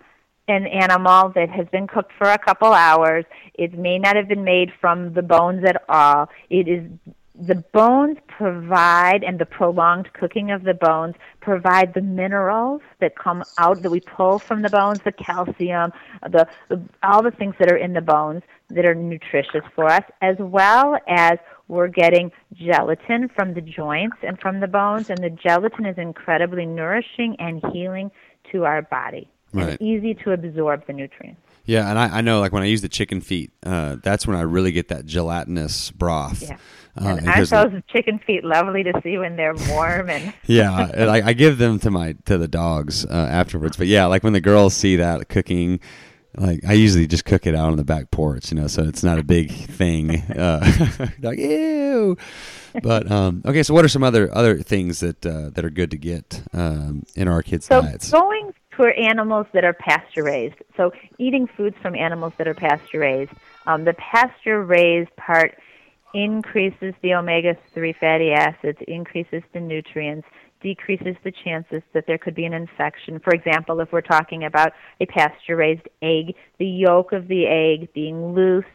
[0.47, 3.25] an animal that has been cooked for a couple hours.
[3.55, 6.29] It may not have been made from the bones at all.
[6.49, 6.83] It is
[7.37, 13.43] the bones provide and the prolonged cooking of the bones provide the minerals that come
[13.57, 17.69] out that we pull from the bones, the calcium, the, the all the things that
[17.69, 23.29] are in the bones that are nutritious for us, as well as we're getting gelatin
[23.29, 28.11] from the joints and from the bones, and the gelatin is incredibly nourishing and healing
[28.51, 29.27] to our body.
[29.53, 29.69] Right.
[29.69, 31.41] And easy to absorb the nutrients.
[31.65, 34.35] yeah, and I, I know like when I use the chicken feet, uh, that's when
[34.35, 36.41] I really get that gelatinous broth.
[36.41, 36.57] Yeah.
[36.97, 41.29] Uh, and aren't those chicken feet lovely to see when they're warm and yeah, I,
[41.29, 43.75] I give them to my to the dogs uh, afterwards.
[43.75, 45.81] But yeah, like when the girls see that cooking,
[46.37, 49.03] like I usually just cook it out on the back porch, you know, so it's
[49.03, 50.23] not a big thing.
[50.35, 50.59] Uh,
[51.21, 52.17] like ew.
[52.83, 55.91] But um, okay, so what are some other other things that uh, that are good
[55.91, 58.11] to get um, in our kids' So diets?
[58.11, 62.99] going for animals that are pasture raised, so eating foods from animals that are pasture
[62.99, 63.31] raised,
[63.65, 65.57] um, the pasture raised part
[66.13, 70.27] increases the omega three fatty acids, increases the nutrients,
[70.65, 73.19] decreases the chances that there could be an infection.
[73.19, 77.93] For example, if we're talking about a pasture raised egg, the yolk of the egg
[77.93, 78.65] being loose.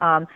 [0.00, 0.26] Um,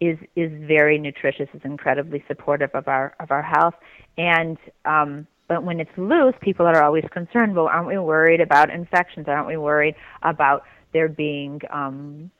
[0.00, 3.74] is is very nutritious, is incredibly supportive of our of our health,
[4.16, 4.56] and
[4.86, 7.54] um, but when it's loose, people are always concerned.
[7.54, 9.26] Well, aren't we worried about infections?
[9.28, 10.62] Aren't we worried about
[10.94, 12.30] there being um,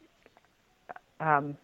[1.21, 1.59] um,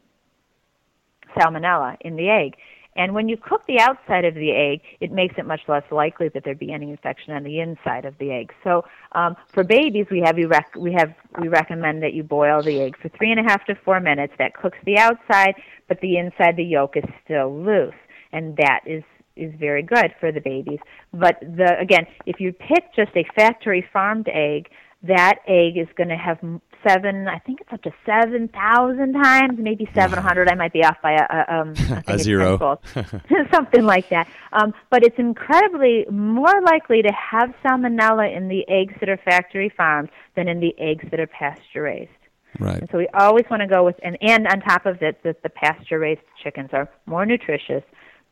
[1.35, 2.57] salmonella in the egg?
[2.97, 6.29] And when you cook the outside of the egg, it makes it much less likely
[6.31, 8.53] that there'd be any infection on the inside of the egg.
[8.65, 12.81] So um, for babies, we have rec- we have we recommend that you boil the
[12.81, 14.33] egg for three and a half to four minutes.
[14.39, 15.55] That cooks the outside,
[15.89, 17.95] but the inside, the yolk is still loose,
[18.33, 19.05] and that is
[19.37, 20.79] is very good for the babies.
[21.13, 24.69] But the again, if you pick just a factory farmed egg,
[25.03, 26.39] that egg is going to have
[26.87, 27.29] seven.
[27.29, 30.49] I think it's up to seven thousand times, maybe seven hundred.
[30.49, 31.75] I might be off by a, a, um,
[32.07, 32.81] A zero.
[33.53, 34.29] something like that.
[34.53, 39.73] Um, but it's incredibly more likely to have salmonella in the eggs that are factory
[39.77, 42.11] farmed than in the eggs that are pasture raised.
[42.59, 42.81] Right.
[42.81, 45.43] And so we always want to go with, and, and on top of it, that
[45.43, 47.83] the pasture raised chickens are more nutritious,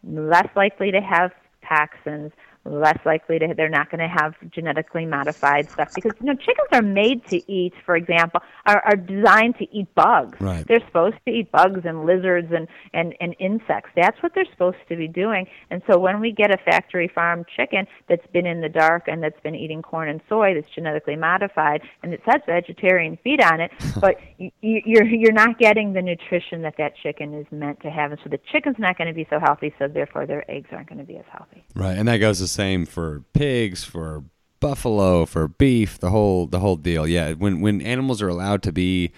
[0.03, 1.31] less likely to have
[1.69, 2.33] toxins,
[2.65, 6.69] less likely to, they're not going to have genetically modified stuff because, you know, chickens
[6.73, 10.41] are made to eat, for example, are, are designed to eat bugs.
[10.41, 10.67] Right.
[10.67, 13.91] They're supposed to eat bugs and lizards and, and, and insects.
[13.95, 15.47] That's what they're supposed to be doing.
[15.71, 19.23] And so when we get a factory farmed chicken that's been in the dark and
[19.23, 23.61] that's been eating corn and soy that's genetically modified and it says vegetarian feed on
[23.61, 27.91] it, but you, you're, you're not getting the nutrition that that chicken is meant to
[27.91, 28.11] have.
[28.11, 30.89] And so the chicken's not going to be so healthy, so therefore their eggs aren't
[30.89, 31.65] going to be as healthy.
[31.75, 34.25] Right, and that goes the same for pigs, for
[34.61, 37.07] buffalo, for beef, the whole the whole deal.
[37.07, 39.13] Yeah, when when animals are allowed to be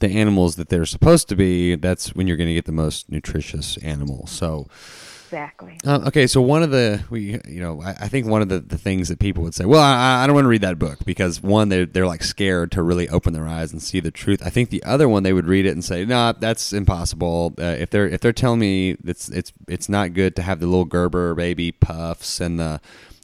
[0.00, 3.10] the animals that they're supposed to be, that's when you're going to get the most
[3.10, 4.26] nutritious animal.
[4.26, 4.66] So,
[5.30, 5.78] Exactly.
[5.86, 8.58] uh, okay, so one of the we you know I, I think one of the,
[8.58, 10.98] the things that people would say, well, I, I don't want to read that book
[11.04, 14.42] because one they're they're like scared to really open their eyes and see the truth.
[14.44, 17.54] I think the other one they would read it and say, no, that's impossible.
[17.56, 20.66] Uh, if they're if they're telling me it's it's it's not good to have the
[20.66, 22.80] little Gerber baby puffs and the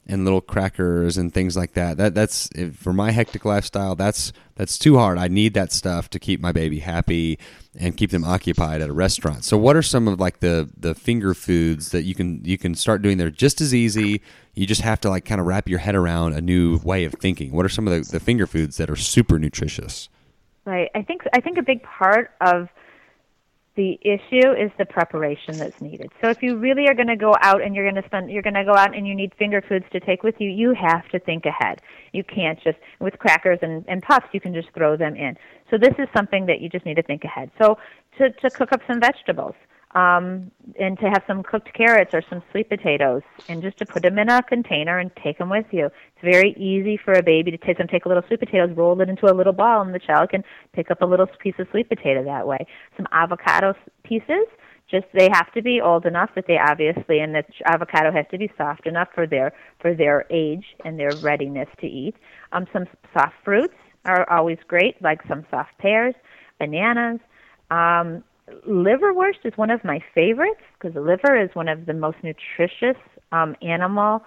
[0.07, 1.97] and little crackers and things like that.
[1.97, 3.95] That that's for my hectic lifestyle.
[3.95, 5.17] That's that's too hard.
[5.17, 7.37] I need that stuff to keep my baby happy
[7.79, 9.43] and keep them occupied at a restaurant.
[9.45, 12.75] So, what are some of like the the finger foods that you can you can
[12.75, 13.17] start doing?
[13.17, 14.21] They're just as easy.
[14.53, 17.13] You just have to like kind of wrap your head around a new way of
[17.13, 17.51] thinking.
[17.51, 20.09] What are some of the, the finger foods that are super nutritious?
[20.65, 20.89] Right.
[20.95, 22.69] I think I think a big part of
[23.77, 26.11] the issue is the preparation that's needed.
[26.21, 28.41] So if you really are going to go out and you're going to spend you're
[28.41, 31.07] going to go out and you need finger foods to take with you, you have
[31.09, 31.79] to think ahead.
[32.11, 35.37] You can't just with crackers and, and puffs you can just throw them in.
[35.69, 37.51] So this is something that you just need to think ahead.
[37.61, 37.77] So
[38.17, 39.55] to to cook up some vegetables.
[39.95, 44.03] Um, and to have some cooked carrots or some sweet potatoes, and just to put
[44.03, 45.85] them in a container and take them with you.
[45.85, 48.99] It's very easy for a baby to take them, take a little sweet potatoes, roll
[49.01, 51.67] it into a little ball, and the child can pick up a little piece of
[51.71, 52.67] sweet potato that way.
[52.97, 54.45] Some avocado pieces,
[54.91, 58.37] just they have to be old enough that they obviously, and the avocado has to
[58.37, 62.15] be soft enough for their for their age and their readiness to eat.
[62.51, 63.73] Um, some soft fruits
[64.05, 66.15] are always great, like some soft pears,
[66.59, 67.19] bananas.
[67.69, 68.23] Um,
[68.67, 73.01] liverwurst is one of my favorites because the liver is one of the most nutritious
[73.31, 74.23] um, animal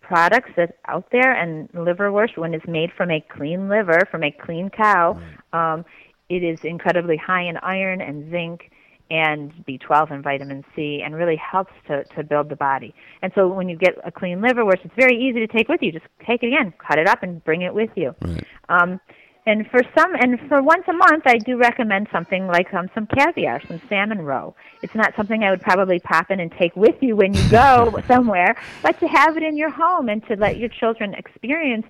[0.00, 1.32] products that's out there.
[1.32, 5.20] And liverwurst, when it's made from a clean liver, from a clean cow,
[5.52, 5.84] um,
[6.28, 8.70] it is incredibly high in iron and zinc
[9.10, 12.94] and B12 and vitamin C and really helps to, to build the body.
[13.22, 15.92] And so when you get a clean liverwurst, it's very easy to take with you.
[15.92, 18.14] Just take it again, cut it up, and bring it with you.
[18.22, 18.46] Right.
[18.68, 19.00] Um,
[19.46, 23.06] and for some, and for once a month, I do recommend something like um, some
[23.06, 24.54] caviar, some salmon roe.
[24.82, 28.00] It's not something I would probably pop in and take with you when you go
[28.08, 31.84] somewhere, but to have it in your home and to let your children experience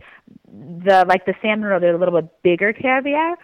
[0.49, 1.79] the like the salmon roe.
[1.79, 3.37] They're a little bit bigger caviar,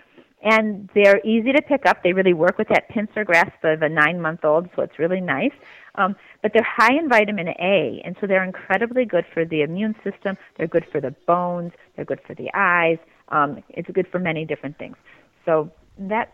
[0.43, 2.03] and they're easy to pick up.
[2.03, 5.53] They really work with that pincer grasp of a nine-month-old, so it's really nice.
[5.97, 9.95] Um, but they're high in vitamin A, and so they're incredibly good for the immune
[10.03, 10.37] system.
[10.57, 11.73] They're good for the bones.
[11.95, 12.99] They're good for the eyes.
[13.31, 14.97] Um, it's good for many different things.
[15.45, 16.33] So that's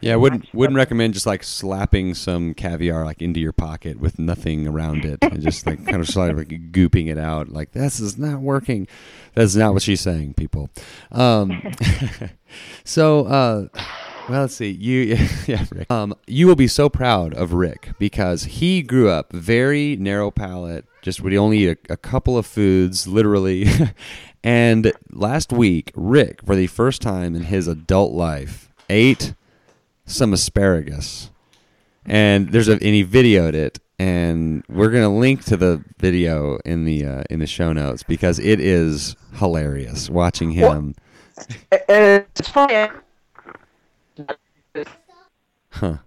[0.00, 4.18] Yeah, I wouldn't wouldn't recommend just like slapping some caviar like into your pocket with
[4.18, 7.48] nothing around it and just like kind of sort of like gooping it out.
[7.48, 8.88] Like this is not working.
[9.34, 10.70] That's not what she's saying, people.
[11.12, 11.62] Um,
[12.84, 13.68] so, uh,
[14.28, 14.70] well, let's see.
[14.70, 15.16] You,
[15.46, 15.90] yeah, Rick.
[15.90, 20.84] Um, you will be so proud of Rick because he grew up very narrow palate.
[21.02, 23.66] Just would only eat a, a couple of foods, literally.
[24.42, 29.34] And last week, Rick, for the first time in his adult life, ate
[30.06, 31.30] some asparagus,
[32.06, 36.84] and there's a and he videoed it, and we're gonna link to the video in
[36.84, 40.94] the uh, in the show notes because it is hilarious watching him.
[41.88, 42.88] And it's funny.
[45.70, 45.98] Huh.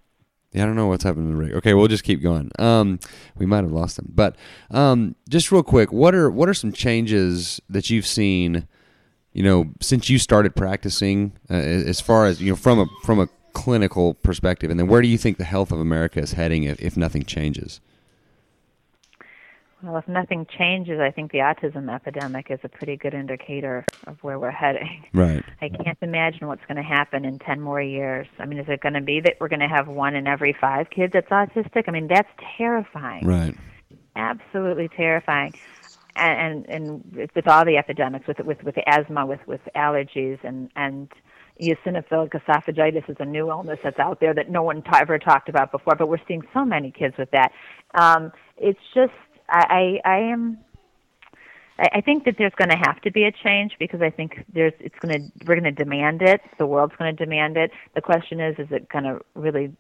[0.54, 1.54] Yeah, I don't know what's happening to Rick.
[1.54, 2.52] Okay, we'll just keep going.
[2.60, 3.00] Um,
[3.38, 4.36] we might have lost him, but
[4.70, 8.68] um, just real quick, what are what are some changes that you've seen?
[9.34, 13.20] You know, since you started practicing, uh, as far as you know, from a from
[13.20, 16.64] a clinical perspective, and then where do you think the health of America is heading
[16.64, 17.82] if, if nothing changes?
[19.84, 24.18] Well, if nothing changes, I think the autism epidemic is a pretty good indicator of
[24.24, 25.04] where we're heading.
[25.14, 25.44] Right.
[25.62, 28.28] I can't imagine what's going to happen in 10 more years.
[28.40, 30.56] I mean, is it going to be that we're going to have one in every
[30.60, 31.84] five kids that's autistic?
[31.88, 33.28] I mean, that's terrifying.
[33.28, 33.56] Right.
[34.16, 35.54] Absolutely terrifying.
[36.16, 40.70] And, and and with all the epidemics, with with with asthma, with with allergies, and
[40.76, 41.12] and
[41.60, 45.50] eosinophilic esophagitis is a new illness that's out there that no one t- ever talked
[45.50, 45.96] about before.
[45.96, 47.52] But we're seeing so many kids with that.
[47.96, 49.14] Um, it's just
[49.54, 50.58] I, I, I am.
[51.80, 54.44] I I think that there's going to have to be a change because I think
[54.54, 56.42] there's it's going to we're going to demand it.
[56.58, 57.72] The world's going to demand it.
[57.96, 59.72] The question is, is it going to really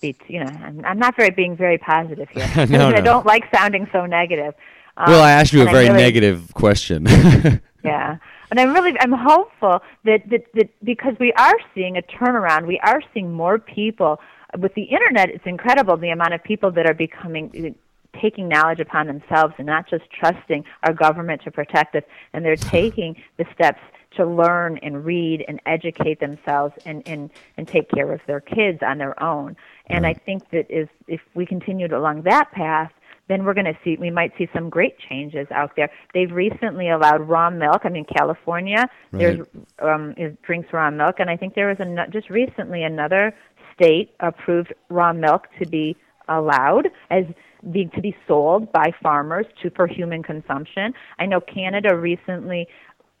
[0.00, 0.16] be?
[0.28, 2.48] You know, I'm, I'm not very being very positive here.
[2.56, 3.04] No, because I no.
[3.04, 4.54] don't like sounding so negative.
[4.96, 7.06] Um, Well, I asked you a very really- negative question.
[7.84, 8.18] yeah.
[8.50, 12.78] And I'm really I'm hopeful that, that that because we are seeing a turnaround, we
[12.80, 14.20] are seeing more people
[14.58, 15.30] with the internet.
[15.30, 17.74] It's incredible the amount of people that are becoming
[18.20, 22.56] taking knowledge upon themselves and not just trusting our government to protect us, and they're
[22.56, 23.80] taking the steps
[24.16, 28.80] to learn and read and educate themselves and and and take care of their kids
[28.82, 29.56] on their own.
[29.86, 32.92] And I think that if if we continued along that path,
[33.28, 35.90] then we're going to see we might see some great changes out there.
[36.14, 37.82] They've recently allowed raw milk.
[37.84, 39.46] I mean, California there's
[39.80, 43.34] um, is, drinks raw milk, and I think there was a just recently another
[43.74, 45.96] state approved raw milk to be
[46.38, 47.24] allowed as
[47.70, 50.94] be, to be sold by farmers to for human consumption.
[51.18, 52.66] I know Canada recently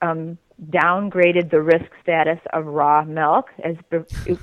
[0.00, 0.38] um,
[0.70, 3.76] downgraded the risk status of raw milk, as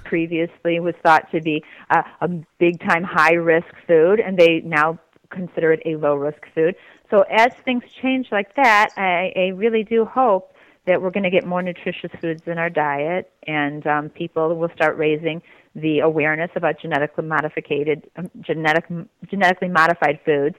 [0.03, 4.97] previously was thought to be uh, a big time high risk food, and they now
[5.29, 6.75] consider it a low risk food.
[7.09, 10.53] So as things change like that, I, I really do hope
[10.85, 14.71] that we're going to get more nutritious foods in our diet, and um, people will
[14.73, 15.41] start raising
[15.81, 18.85] the awareness about genetically modified, um, genetic,
[19.29, 20.55] genetically modified foods,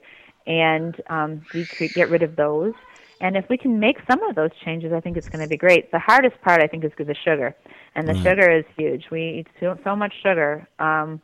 [0.47, 2.73] and um, decre- get rid of those.
[3.19, 5.57] And if we can make some of those changes, I think it's going to be
[5.57, 5.91] great.
[5.91, 7.55] The hardest part, I think, is the sugar,
[7.93, 9.05] and the sugar is huge.
[9.11, 11.21] We eat so, so much sugar, um,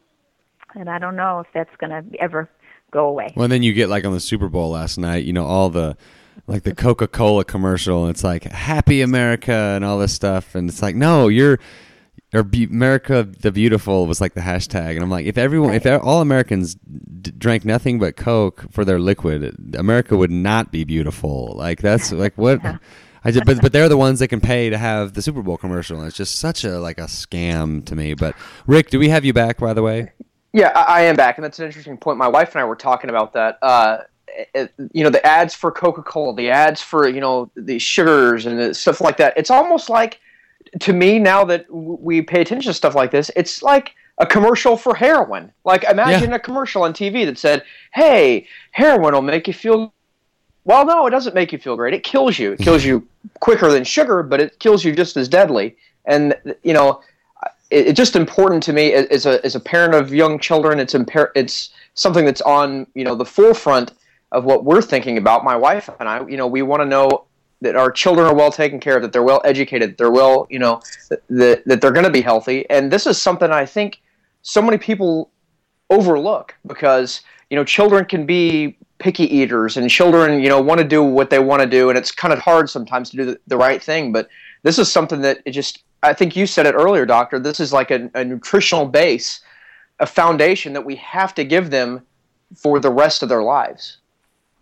[0.75, 2.49] and I don't know if that's going to ever
[2.91, 3.33] go away.
[3.35, 5.97] well, then you get like on the Super Bowl last night, you know, all the
[6.45, 10.69] like the Coca Cola commercial, and it's like Happy America and all this stuff, and
[10.69, 11.59] it's like, no, you're
[12.33, 15.85] or be- America the Beautiful was like the hashtag, and I'm like, if everyone, if
[15.85, 21.53] all Americans d- drank nothing but Coke for their liquid, America would not be beautiful.
[21.55, 22.59] Like that's like what.
[23.23, 25.57] I just, but but they're the ones that can pay to have the Super Bowl
[25.57, 28.13] commercial, and it's just such a like a scam to me.
[28.13, 28.35] But
[28.67, 30.13] Rick, do we have you back by the way?
[30.53, 32.17] Yeah, I, I am back, and that's an interesting point.
[32.17, 33.57] My wife and I were talking about that.
[33.61, 33.97] Uh,
[34.53, 38.45] it, you know, the ads for Coca Cola, the ads for you know the sugars
[38.45, 39.33] and the stuff like that.
[39.35, 40.19] It's almost like,
[40.79, 44.75] to me, now that we pay attention to stuff like this, it's like a commercial
[44.75, 45.51] for heroin.
[45.63, 47.63] Like, imagine a commercial on TV that said,
[47.93, 49.93] "Hey, heroin will make you feel."
[50.65, 51.93] Well, no, it doesn't make you feel great.
[51.93, 52.53] It kills you.
[52.53, 53.07] It kills you
[53.39, 55.77] quicker than sugar, but it kills you just as deadly.
[56.05, 57.01] And you know,
[57.69, 60.79] it, it's just important to me as a as a parent of young children.
[60.79, 63.93] It's impar- it's something that's on you know the forefront
[64.31, 65.43] of what we're thinking about.
[65.43, 67.26] My wife and I, you know, we want to know
[67.61, 70.59] that our children are well taken care of, that they're well educated, they're well, you
[70.59, 72.69] know, that that, that they're going to be healthy.
[72.69, 74.01] And this is something I think
[74.41, 75.29] so many people
[75.89, 80.87] overlook because you know children can be picky eaters and children you know want to
[80.87, 83.39] do what they want to do and it's kind of hard sometimes to do the,
[83.47, 84.27] the right thing but
[84.63, 87.71] this is something that it just i think you said it earlier doctor this is
[87.71, 89.41] like a, a nutritional base
[89.99, 92.01] a foundation that we have to give them
[92.55, 93.99] for the rest of their lives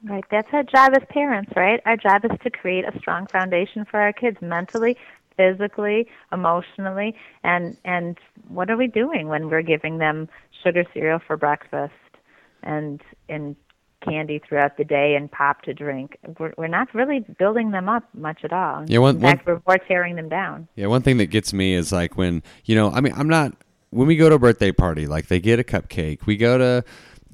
[0.07, 0.23] Right.
[0.29, 1.81] That's our job as parents, right?
[1.85, 4.97] Our job is to create a strong foundation for our kids mentally,
[5.35, 10.29] physically, emotionally, and and what are we doing when we're giving them
[10.63, 11.93] sugar cereal for breakfast
[12.61, 13.55] and and
[14.03, 16.17] candy throughout the day and pop to drink?
[16.37, 18.85] We're we're not really building them up much at all.
[18.87, 20.67] Yeah, one- In fact, we're more tearing them down.
[20.75, 23.53] Yeah, one thing that gets me is like when you know, I mean, I'm not
[23.89, 26.27] when we go to a birthday party, like they get a cupcake.
[26.27, 26.83] We go to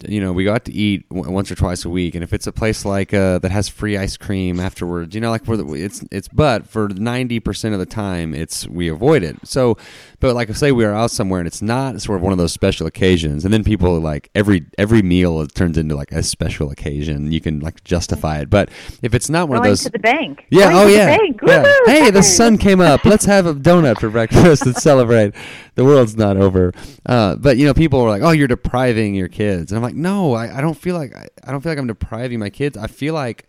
[0.07, 2.47] you know, we got to eat w- once or twice a week, and if it's
[2.47, 5.65] a place like uh, that has free ice cream afterwards, you know, like for the,
[5.73, 9.37] it's it's but for ninety percent of the time, it's we avoid it.
[9.43, 9.77] So,
[10.19, 12.37] but like I say, we are out somewhere and it's not sort of one of
[12.37, 16.23] those special occasions, and then people like every every meal it turns into like a
[16.23, 17.31] special occasion.
[17.31, 18.69] You can like justify it, but
[19.01, 20.45] if it's not one Going of those, to the bank.
[20.49, 20.71] yeah.
[20.71, 21.17] Going Oh yeah.
[21.45, 21.65] yeah.
[21.85, 23.05] Hey, the sun came up.
[23.05, 25.33] Let's have a donut for breakfast and celebrate.
[25.75, 26.73] The world's not over.
[27.05, 29.90] Uh, but you know, people are like, "Oh, you're depriving your kids," and I'm like,
[29.95, 32.77] "No, I, I don't feel like I, I don't feel like I'm depriving my kids.
[32.77, 33.47] I feel like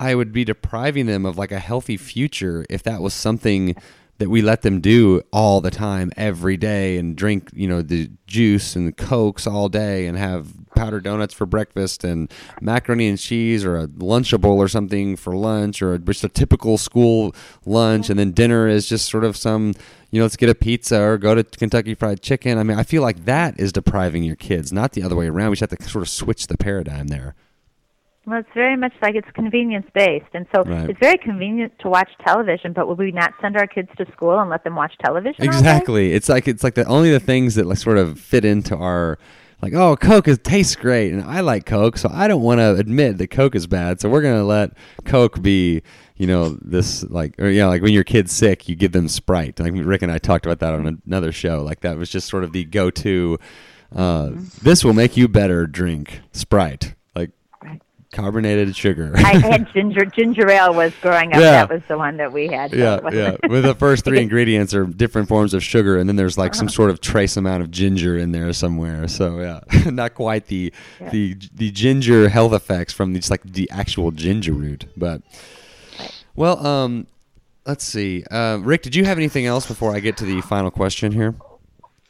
[0.00, 3.76] I would be depriving them of like a healthy future if that was something."
[4.18, 8.10] That we let them do all the time, every day, and drink, you know, the
[8.26, 10.48] juice and the cokes all day, and have
[10.78, 15.82] powdered donuts for breakfast, and macaroni and cheese, or a Lunchable or something for lunch,
[15.82, 17.34] or just a typical school
[17.66, 19.74] lunch, and then dinner is just sort of some,
[20.10, 22.58] you know, let's get a pizza or go to Kentucky Fried Chicken.
[22.58, 25.50] I mean, I feel like that is depriving your kids, not the other way around.
[25.50, 27.34] We just have to sort of switch the paradigm there.
[28.26, 30.90] Well, it's very much like it's convenience based, and so Right.
[30.90, 32.74] it's very convenient to watch television.
[32.74, 35.44] But would we not send our kids to school and let them watch television?
[35.44, 36.12] Exactly.
[36.12, 39.18] It's like it's like the only the things that like sort of fit into our
[39.62, 42.74] like oh Coke is tastes great and I like Coke so I don't want to
[42.74, 44.72] admit that Coke is bad so we're gonna let
[45.04, 45.82] Coke be
[46.16, 49.58] you know this like or yeah like when your kid's sick you give them Sprite
[49.60, 52.44] like Rick and I talked about that on another show like that was just sort
[52.44, 53.38] of the go to
[53.94, 54.32] uh,
[54.62, 56.94] this will make you better drink Sprite.
[58.12, 59.12] Carbonated sugar.
[59.16, 61.40] I had ginger ginger ale was growing up.
[61.40, 61.50] Yeah.
[61.66, 62.72] That was the one that we had.
[62.72, 63.36] Yeah, yeah.
[63.48, 66.68] With the first three ingredients are different forms of sugar, and then there's like some
[66.68, 69.08] sort of trace amount of ginger in there somewhere.
[69.08, 71.10] So yeah, not quite the Yeah.
[71.10, 74.86] the the ginger health effects from just like the actual ginger root.
[74.96, 75.22] But
[76.34, 77.06] well, um,
[77.66, 78.24] let's see.
[78.30, 81.34] Uh, Rick, did you have anything else before I get to the final question here?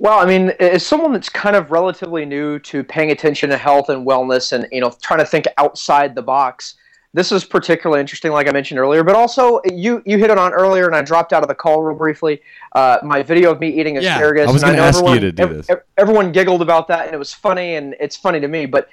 [0.00, 3.88] Well, I mean, as someone that's kind of relatively new to paying attention to health
[3.88, 6.74] and wellness, and you know, trying to think outside the box,
[7.14, 9.02] this is particularly interesting, like I mentioned earlier.
[9.02, 11.82] But also, you you hit it on earlier, and I dropped out of the call
[11.82, 12.40] real briefly.
[12.76, 14.44] Uh, my video of me eating asparagus.
[14.44, 14.48] Yeah.
[14.48, 15.76] I was gonna know ask you everyone- to do ev- this.
[15.96, 18.66] Everyone giggled about that, and it was funny, and it's funny to me.
[18.66, 18.88] But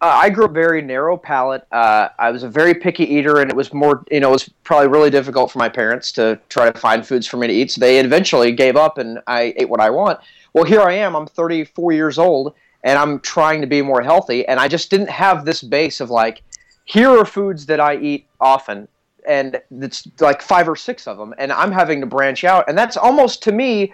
[0.00, 1.66] uh, I grew up very narrow palate.
[1.72, 4.48] Uh, I was a very picky eater, and it was more, you know, it was
[4.64, 7.72] probably really difficult for my parents to try to find foods for me to eat.
[7.72, 10.20] So they eventually gave up, and I ate what I want.
[10.52, 11.14] Well, here I am.
[11.14, 15.10] I'm 34 years old, and I'm trying to be more healthy, and I just didn't
[15.10, 16.42] have this base of like,
[16.84, 18.88] here are foods that I eat often,
[19.28, 22.78] and it's like five or six of them, and I'm having to branch out, and
[22.78, 23.92] that's almost to me,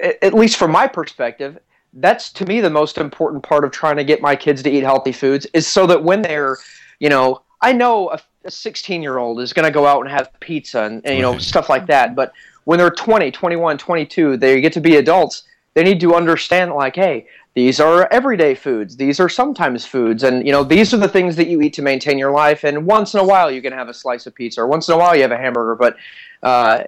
[0.00, 1.58] at least from my perspective,
[1.94, 4.82] that's to me the most important part of trying to get my kids to eat
[4.82, 6.58] healthy foods is so that when they're,
[7.00, 10.10] you know, I know a, a 16 year old is going to go out and
[10.10, 12.32] have pizza and, and you know stuff like that, but
[12.68, 15.44] when they're 20, 21, 22, they get to be adults.
[15.72, 18.94] They need to understand like, hey, these are everyday foods.
[18.94, 21.82] These are sometimes foods, and you know these are the things that you eat to
[21.82, 22.64] maintain your life.
[22.64, 24.92] And once in a while, you can have a slice of pizza, or once in
[24.92, 25.76] a while, you have a hamburger.
[25.76, 25.96] But
[26.42, 26.82] uh,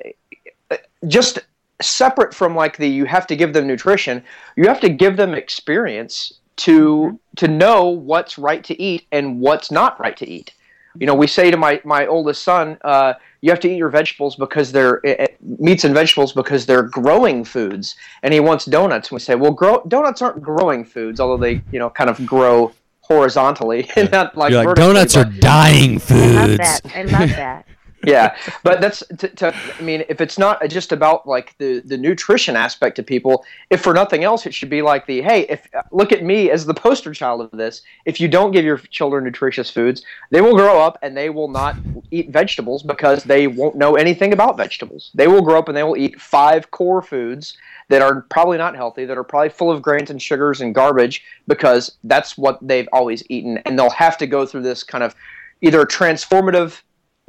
[1.08, 1.38] just
[1.80, 4.22] separate from like the you have to give them nutrition
[4.54, 9.70] you have to give them experience to to know what's right to eat and what's
[9.70, 10.52] not right to eat
[10.98, 13.12] you know we say to my my oldest son uh,
[13.42, 15.26] you have to eat your vegetables because they're eh, eh,
[15.58, 19.52] meats and vegetables because they're growing foods and he wants donuts and we say well
[19.52, 22.72] grow, donuts aren't growing foods although they you know kind of grow
[23.02, 26.58] horizontally and not like, You're like vertically, donuts are but- dying I love foods.
[26.58, 26.80] that.
[26.94, 27.66] I love that.
[28.04, 31.96] yeah but that's to, to i mean if it's not just about like the the
[31.96, 35.68] nutrition aspect to people if for nothing else it should be like the hey if
[35.92, 37.82] look at me as the poster child of this.
[38.06, 41.48] If you don't give your children nutritious foods they will grow up and they will
[41.48, 41.76] not
[42.10, 45.10] eat vegetables because they won't know anything about vegetables.
[45.14, 47.56] They will grow up and they will eat five core foods
[47.88, 51.22] that are probably not healthy that are probably full of grains and sugars and garbage
[51.46, 53.58] because that's what they've always eaten.
[53.58, 55.14] And they'll have to go through this kind of
[55.60, 56.80] either transformative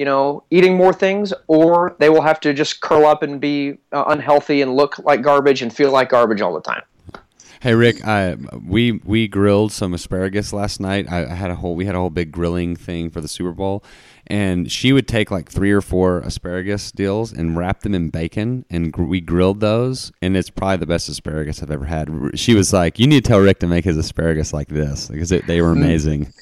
[0.02, 3.78] you know, eating more things, or they will have to just curl up and be
[3.92, 6.82] uh, unhealthy and look like garbage and feel like garbage all the time.
[7.62, 8.36] Hey Rick, I,
[8.66, 11.06] we we grilled some asparagus last night.
[11.08, 13.52] I, I had a whole we had a whole big grilling thing for the Super
[13.52, 13.84] Bowl,
[14.26, 18.66] and she would take like three or four asparagus deals and wrap them in bacon,
[18.72, 22.10] and gr- we grilled those, and it's probably the best asparagus I've ever had.
[22.34, 25.32] She was like, "You need to tell Rick to make his asparagus like this because
[25.32, 26.34] it, they were amazing."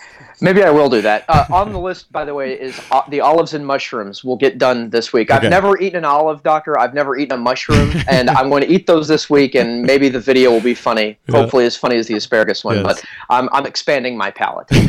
[0.41, 1.25] Maybe I will do that.
[1.27, 4.57] Uh, on the list, by the way, is uh, the olives and mushrooms will get
[4.57, 5.31] done this week.
[5.31, 5.49] I've Okay.
[5.49, 6.79] never eaten an olive, doctor.
[6.79, 10.07] I've never eaten a mushroom, and I'm going to eat those this week, and maybe
[10.09, 11.17] the video will be funny.
[11.29, 12.77] Hopefully, as funny as the asparagus one.
[12.77, 12.83] Yes.
[12.85, 14.67] But I'm, I'm expanding my palate.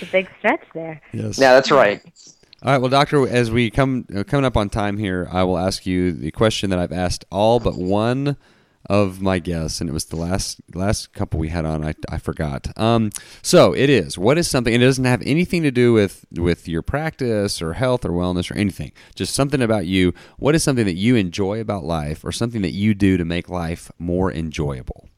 [0.00, 1.00] It's a big stretch there.
[1.12, 1.36] Yes.
[1.38, 2.00] yeah, that's right.
[2.62, 5.58] All right, well, doctor, as we come uh, coming up on time here, I will
[5.58, 8.36] ask you the question that I've asked all but one
[8.86, 11.84] of my guests, and it was the last last couple we had on.
[11.84, 12.76] I, I forgot.
[12.78, 13.10] Um,
[13.42, 14.18] so it is.
[14.18, 14.74] What is something?
[14.74, 18.54] It doesn't have anything to do with with your practice or health or wellness or
[18.54, 18.92] anything.
[19.14, 20.12] Just something about you.
[20.38, 23.48] What is something that you enjoy about life, or something that you do to make
[23.48, 25.08] life more enjoyable?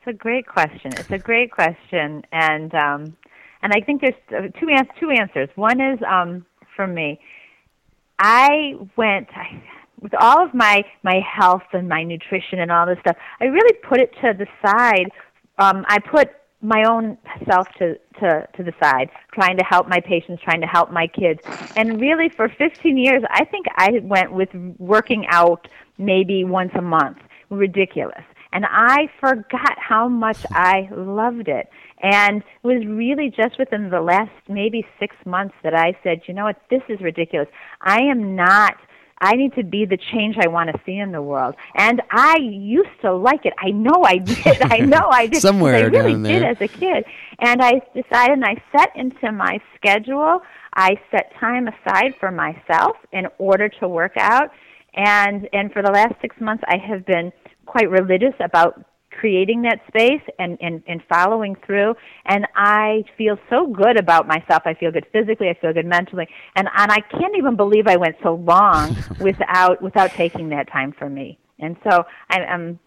[0.00, 0.92] It's a great question.
[0.96, 3.16] It's a great question, and um,
[3.62, 4.68] and I think there's uh, two
[5.00, 5.48] two answers.
[5.56, 6.46] One is um,
[6.76, 7.20] for me.
[8.20, 9.28] I went.
[9.34, 9.62] I,
[10.00, 13.76] with all of my my health and my nutrition and all this stuff, I really
[13.88, 15.10] put it to the side.
[15.58, 16.30] Um, I put
[16.60, 17.16] my own
[17.48, 21.06] self to, to to the side, trying to help my patients, trying to help my
[21.06, 21.40] kids,
[21.76, 25.68] and really for 15 years, I think I went with working out
[25.98, 27.18] maybe once a month.
[27.50, 28.24] Ridiculous.
[28.52, 31.68] And I forgot how much I loved it.
[32.02, 36.34] And it was really just within the last maybe six months that I said, you
[36.34, 37.48] know what, this is ridiculous.
[37.82, 38.76] I am not
[39.20, 41.54] I need to be the change I want to see in the world.
[41.76, 43.52] And I used to like it.
[43.58, 44.62] I know I did.
[44.62, 45.42] I know I did.
[45.42, 47.04] Somewhere I really down did as a kid.
[47.40, 50.40] And I decided and I set into my schedule,
[50.74, 54.50] I set time aside for myself in order to work out.
[54.94, 57.32] And and for the last 6 months I have been
[57.66, 58.84] quite religious about
[59.18, 61.94] creating that space and, and, and following through
[62.26, 64.62] and I feel so good about myself.
[64.64, 66.28] I feel good physically, I feel good mentally.
[66.56, 70.92] And and I can't even believe I went so long without without taking that time
[70.92, 71.38] for me.
[71.58, 72.78] And so I am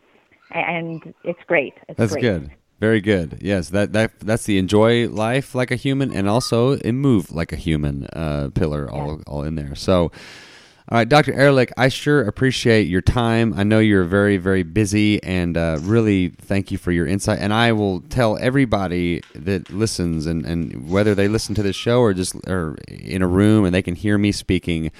[0.52, 1.74] and it's great.
[1.88, 2.22] It's That's great.
[2.22, 2.52] good.
[2.80, 3.38] Very good.
[3.42, 7.52] Yes, that that that's the enjoy life like a human, and also it move like
[7.52, 9.76] a human uh, pillar all all in there.
[9.76, 10.12] So.
[10.90, 11.32] All right, Dr.
[11.34, 13.54] Erlich, I sure appreciate your time.
[13.56, 17.40] I know you're very, very busy, and uh, really thank you for your insight.
[17.40, 22.02] And I will tell everybody that listens, and, and whether they listen to this show
[22.02, 24.92] or just or in a room and they can hear me speaking,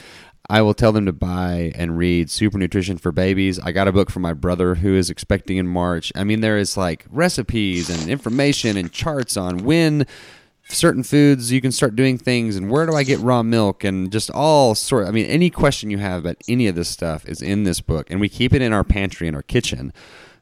[0.50, 3.60] I will tell them to buy and read Super Nutrition for Babies.
[3.60, 6.12] I got a book for my brother who is expecting in March.
[6.16, 10.06] I mean, there is like recipes and information and charts on when
[10.74, 14.12] certain foods you can start doing things and where do I get raw milk and
[14.12, 17.42] just all sort I mean any question you have about any of this stuff is
[17.42, 19.94] in this book and we keep it in our pantry in our kitchen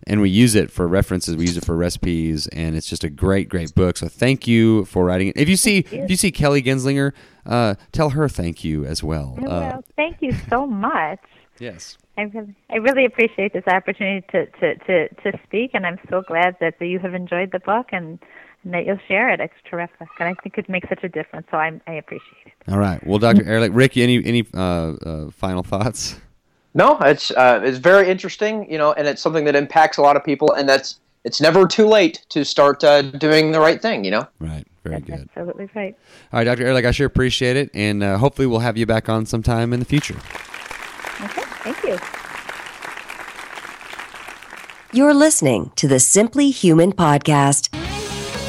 [0.08, 3.10] and we use it for references we use it for recipes and it's just a
[3.10, 3.98] great great book.
[3.98, 5.38] So thank you for writing it.
[5.38, 7.14] If you see if you see Kelly Genzlinger
[7.46, 9.36] uh, tell her thank you as well.
[9.42, 11.20] Oh, uh, well, thank you so much.
[11.60, 11.98] yes.
[12.18, 16.22] I really, I really appreciate this opportunity to, to, to, to speak, and I'm so
[16.22, 18.20] glad that you have enjoyed the book and,
[18.64, 19.40] and that you'll share it.
[19.40, 21.48] It's terrific, and I think it makes such a difference.
[21.52, 22.72] So I, I appreciate it.
[22.72, 23.44] all right well Dr.
[23.44, 26.20] Erlich Ricky, any any uh, uh, final thoughts
[26.74, 30.16] No, it's uh, it's very interesting, you know, and it's something that impacts a lot
[30.16, 34.06] of people, and that's it's never too late to start uh, doing the right thing,
[34.06, 34.28] you know.
[34.40, 35.94] right very That's good absolutely right.
[36.32, 36.64] all right Dr.
[36.66, 39.80] Erlich I sure appreciate it and uh, hopefully we'll have you back on sometime in
[39.80, 40.16] the future
[41.22, 41.98] Okay, thank you.
[44.94, 47.68] You're listening to the Simply Human podcast.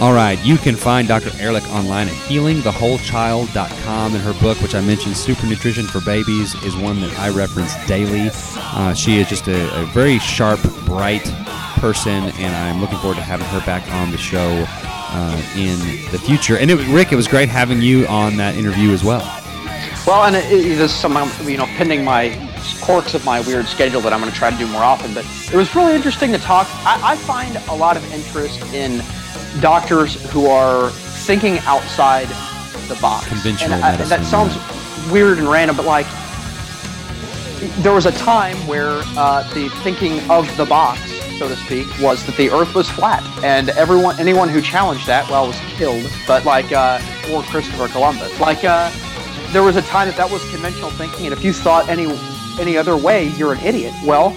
[0.00, 1.28] All right, you can find Dr.
[1.38, 4.14] Erlich online at healingthewholechild.com.
[4.14, 7.74] And her book, which I mentioned, Super Nutrition for Babies, is one that I reference
[7.86, 8.30] daily.
[8.56, 11.24] Uh, she is just a, a very sharp, bright
[11.80, 15.78] person, and I'm looking forward to having her back on the show uh, in
[16.12, 16.56] the future.
[16.56, 19.20] And it, Rick, it was great having you on that interview as well.
[20.06, 21.12] Well, and it, it, there's some,
[21.46, 22.30] you know, pending my
[22.80, 25.12] quirks of my weird schedule that I'm going to try to do more often.
[25.12, 26.66] But it was really interesting to talk.
[26.86, 29.02] I, I find a lot of interest in
[29.60, 32.28] doctors who are thinking outside
[32.88, 33.26] the box.
[33.28, 34.54] Conventional and I- medicine, That sounds
[35.12, 36.06] weird and random, but like,
[37.82, 41.00] there was a time where uh, the thinking of the box,
[41.38, 45.28] so to speak, was that the Earth was flat, and everyone, anyone who challenged that,
[45.30, 46.10] well, was killed.
[46.26, 47.00] But like, uh,
[47.32, 48.90] or Christopher Columbus, like, uh,
[49.52, 52.06] there was a time that that was conventional thinking, and if you thought any
[52.60, 53.92] any other way, you're an idiot.
[54.04, 54.32] Well,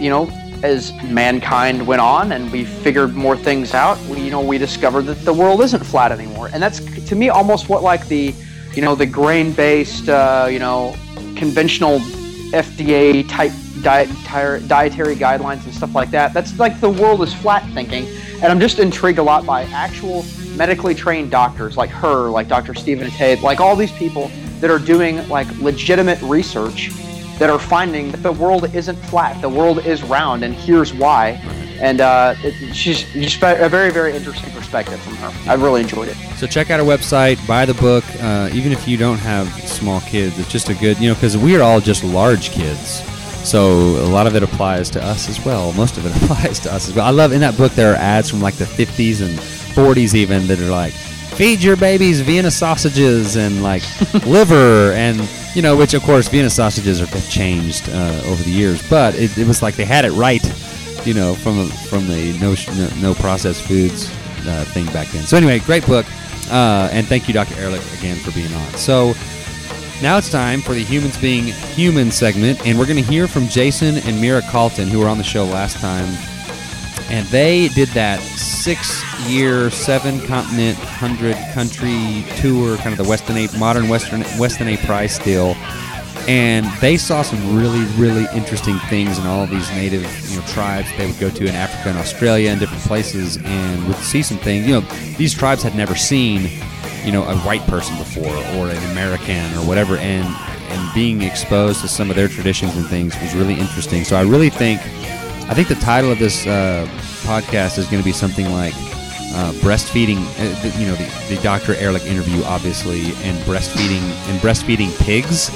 [0.00, 0.26] you know,
[0.64, 5.02] as mankind went on and we figured more things out, we, you know, we discovered
[5.02, 8.34] that the world isn't flat anymore, and that's to me almost what like the,
[8.72, 10.96] you know, the grain-based, uh, you know,
[11.36, 11.98] conventional
[12.50, 13.52] FDA type
[13.82, 16.32] diet, diet, dietary guidelines and stuff like that.
[16.32, 18.06] That's like the world is flat thinking,
[18.36, 20.24] and I'm just intrigued a lot by actual
[20.56, 22.74] medically trained doctors like her, like Dr.
[22.74, 26.90] Stephen Tate, like all these people that are doing like legitimate research
[27.38, 31.40] that are finding that the world isn't flat, the world is round, and here's why.
[31.80, 35.50] And uh, it, she's just a very, very interesting perspective from her.
[35.50, 36.16] I really enjoyed it.
[36.36, 38.04] So check out our website, buy the book.
[38.20, 41.36] Uh, even if you don't have small kids, it's just a good, you know, because
[41.36, 43.02] we are all just large kids.
[43.46, 45.72] So a lot of it applies to us as well.
[45.72, 47.06] Most of it applies to us as well.
[47.06, 49.36] I love in that book there are ads from like the 50s and
[49.74, 50.94] 40s even that are like,
[51.36, 53.82] feed your babies Vienna sausages and like
[54.26, 55.18] liver and
[55.54, 59.36] you know, which of course Vienna sausages have changed uh, over the years, but it,
[59.38, 60.42] it was like they had it right,
[61.06, 64.10] you know, from a, from the no no, no processed foods
[64.46, 65.22] uh, thing back then.
[65.24, 66.06] So anyway, great book,
[66.50, 67.54] uh, and thank you, Dr.
[67.54, 68.72] Erlich, again for being on.
[68.74, 69.14] So.
[70.02, 73.44] Now it's time for the Humans Being Human segment, and we're going to hear from
[73.44, 76.33] Jayson and Mira Calton, who were on the show last time.
[77.10, 83.36] And they did that six year, seven continent, 100 country tour, kind of the Western
[83.36, 84.76] A, modern Western, Weston A.
[84.78, 85.54] Price deal.
[86.26, 90.88] And they saw some really, really interesting things in all these native you know, tribes
[90.96, 94.38] they would go to in Africa and Australia and different places and would see some
[94.38, 94.66] things.
[94.66, 94.86] You know,
[95.18, 96.48] these tribes had never seen
[97.04, 100.24] you know a white person before or an American or whatever, and
[100.70, 104.04] and being exposed to some of their traditions and things was really interesting.
[104.04, 104.80] So I really think
[105.46, 106.86] I think the title of this uh,
[107.22, 110.18] podcast is going to be something like uh, breastfeeding.
[110.38, 111.74] Uh, you know the, the Dr.
[111.74, 115.50] Erlich interview, obviously, and breastfeeding and breastfeeding pigs.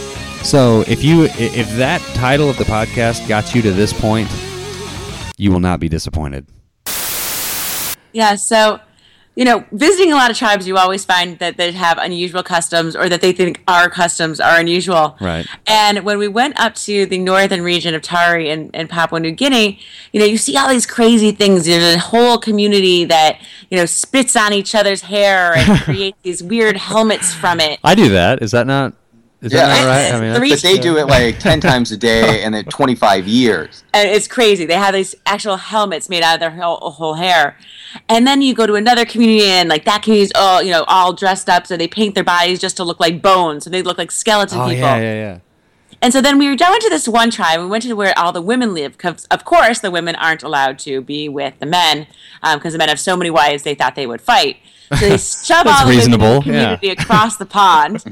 [0.47, 4.29] So if you if that title of the podcast got you to this point,
[5.39, 6.47] you will not be disappointed.
[8.13, 8.37] Yeah.
[8.37, 8.81] So
[9.39, 12.97] you know, visiting a lot of tribes, you always find that they have unusual customs
[12.97, 15.17] or that they think our customs are unusual.
[15.21, 15.47] Right.
[15.65, 19.31] And when we went up to the northern region of Tari in, in Papua New
[19.31, 19.79] Guinea,
[20.13, 21.67] you know, you see all these crazy things.
[21.67, 26.43] There's a whole community that, you know, spits on each other's hair and creates these
[26.43, 27.79] weird helmets from it.
[27.85, 28.43] I do that.
[28.43, 28.93] Is that not?
[29.41, 29.67] Is Yeah.
[29.69, 30.13] that not right?
[30.15, 33.29] I mean, Three- But they do it like 10 times a day and then 25
[33.29, 33.85] years.
[33.95, 34.67] and it's crazy.
[34.67, 37.57] They have these actual helmets made out of their whole, whole hair.
[38.09, 41.13] And then you go to another community, and like that community's all you know, all
[41.13, 43.97] dressed up, so they paint their bodies just to look like bones, so they look
[43.97, 44.81] like skeleton oh people.
[44.81, 45.39] yeah, yeah, yeah.
[46.03, 47.59] And so then we were down to this one tribe.
[47.61, 48.93] We went to where all the women live.
[48.93, 52.07] Because of course, the women aren't allowed to be with the men
[52.43, 54.59] um, because the men have so many wives they thought they would fight.
[54.91, 58.03] So they shove all the reasonable, community across the pond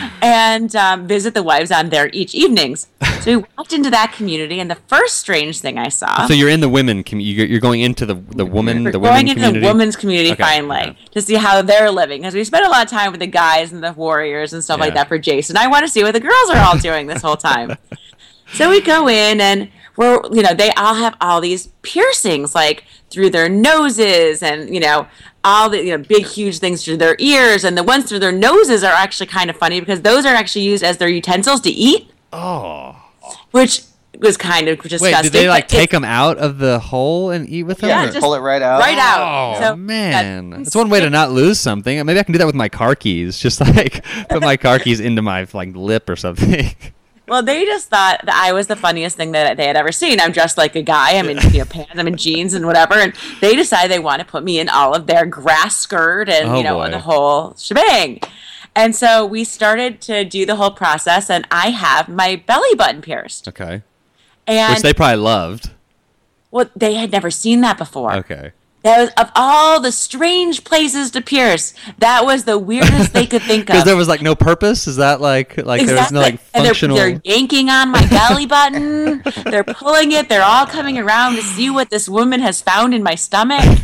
[0.22, 2.88] and um, visit the wives on their each evenings.
[3.20, 6.26] So we walked into that community, and the first strange thing I saw.
[6.26, 7.04] So you're in the women.
[7.04, 7.40] community.
[7.42, 8.84] you- you're going into the the woman.
[8.84, 9.60] We're The women going into community.
[9.60, 10.96] the women's community Okay, finally okay.
[11.12, 13.72] to see how they're living because we spent a lot of time with the guys
[13.72, 15.56] and the warriors and stuff like that for Jayson.
[15.56, 17.76] I want to see what the girls are all doing this whole time.
[18.54, 22.84] so we go in and we're you know they all have all these piercings like
[23.10, 25.06] through their noses and you know
[25.44, 28.32] all the you know big huge things through their ears and the ones through their
[28.32, 31.70] noses are actually kind of funny because those are actually used as their utensils to
[31.70, 32.10] eat.
[32.32, 32.96] Oh.
[33.50, 33.82] Which
[34.20, 35.12] was kind of disgusting.
[35.12, 37.78] Wait, did they like but it- take them out of the hole and eat with
[37.78, 37.88] them?
[37.88, 38.78] Yeah, or- just Pull it right out.
[38.80, 39.56] right out?
[39.56, 42.04] Oh So, man, yeah, that's one way to not lose something.
[42.06, 43.38] Maybe I can do that with my car keys.
[43.38, 46.74] Just like put my car keys into my like lip or something.
[47.28, 50.20] Well, they just thought that I was the funniest thing that they had ever seen.
[50.20, 51.16] I'm dressed like a guy.
[51.16, 51.92] I'm in you know, pants.
[51.94, 52.94] I'm in jeans and whatever.
[52.94, 56.48] And they decide they want to put me in all of their grass skirt and
[56.50, 56.90] Oh, you know boy.
[56.90, 58.20] the whole shebang.
[58.74, 63.02] And so we started to do the whole process, and I have my belly button
[63.02, 63.46] pierced.
[63.48, 63.82] okay,
[64.46, 65.70] And which they probably loved.
[66.50, 68.14] well, they had never seen that before.
[68.16, 68.52] Okay,
[68.82, 71.72] That was of all the strange places to pierce.
[71.98, 73.66] That was the weirdest they could think of.
[73.68, 74.86] because there was like no purpose.
[74.88, 76.96] Is that like like there was no like And they're, functional?
[76.96, 79.22] they're yanking on my belly button.
[79.44, 80.28] they're pulling it.
[80.28, 83.78] They're all coming around to see what this woman has found in my stomach.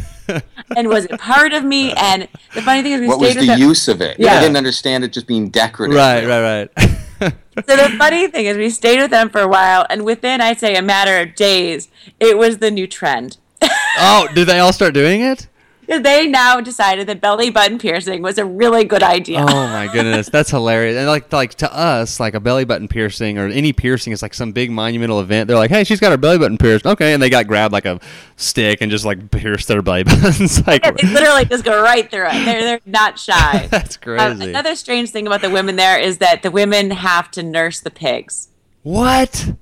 [0.76, 1.92] and was it part of me?
[1.94, 3.60] And the funny thing is, we What was stayed with the them.
[3.68, 4.18] use of it?
[4.18, 4.34] Yeah.
[4.34, 5.96] I didn't understand it just being decorative.
[5.96, 7.34] right, right, right.
[7.66, 10.60] So the funny thing is, we stayed with them for a while, and within I'd
[10.60, 11.88] say a matter of days,
[12.20, 13.36] it was the new trend.
[13.62, 15.48] Oh, did they all start doing it?
[15.90, 19.38] they now decided that belly button piercing was a really good idea.
[19.40, 20.98] Oh my goodness, that's hilarious!
[20.98, 24.34] And like, like to us, like a belly button piercing or any piercing is like
[24.34, 25.48] some big monumental event.
[25.48, 27.86] They're like, "Hey, she's got her belly button pierced." Okay, and they got grabbed like
[27.86, 27.98] a
[28.36, 30.66] stick and just like pierced their belly buttons.
[30.66, 32.44] like, Yeah, they literally just go right through it.
[32.44, 33.66] They're they're not shy.
[33.70, 34.50] that's Um, crazy.
[34.50, 37.90] another strange thing about the women there is that the women have to nurse the
[37.90, 38.48] pigs.
[38.82, 39.54] what?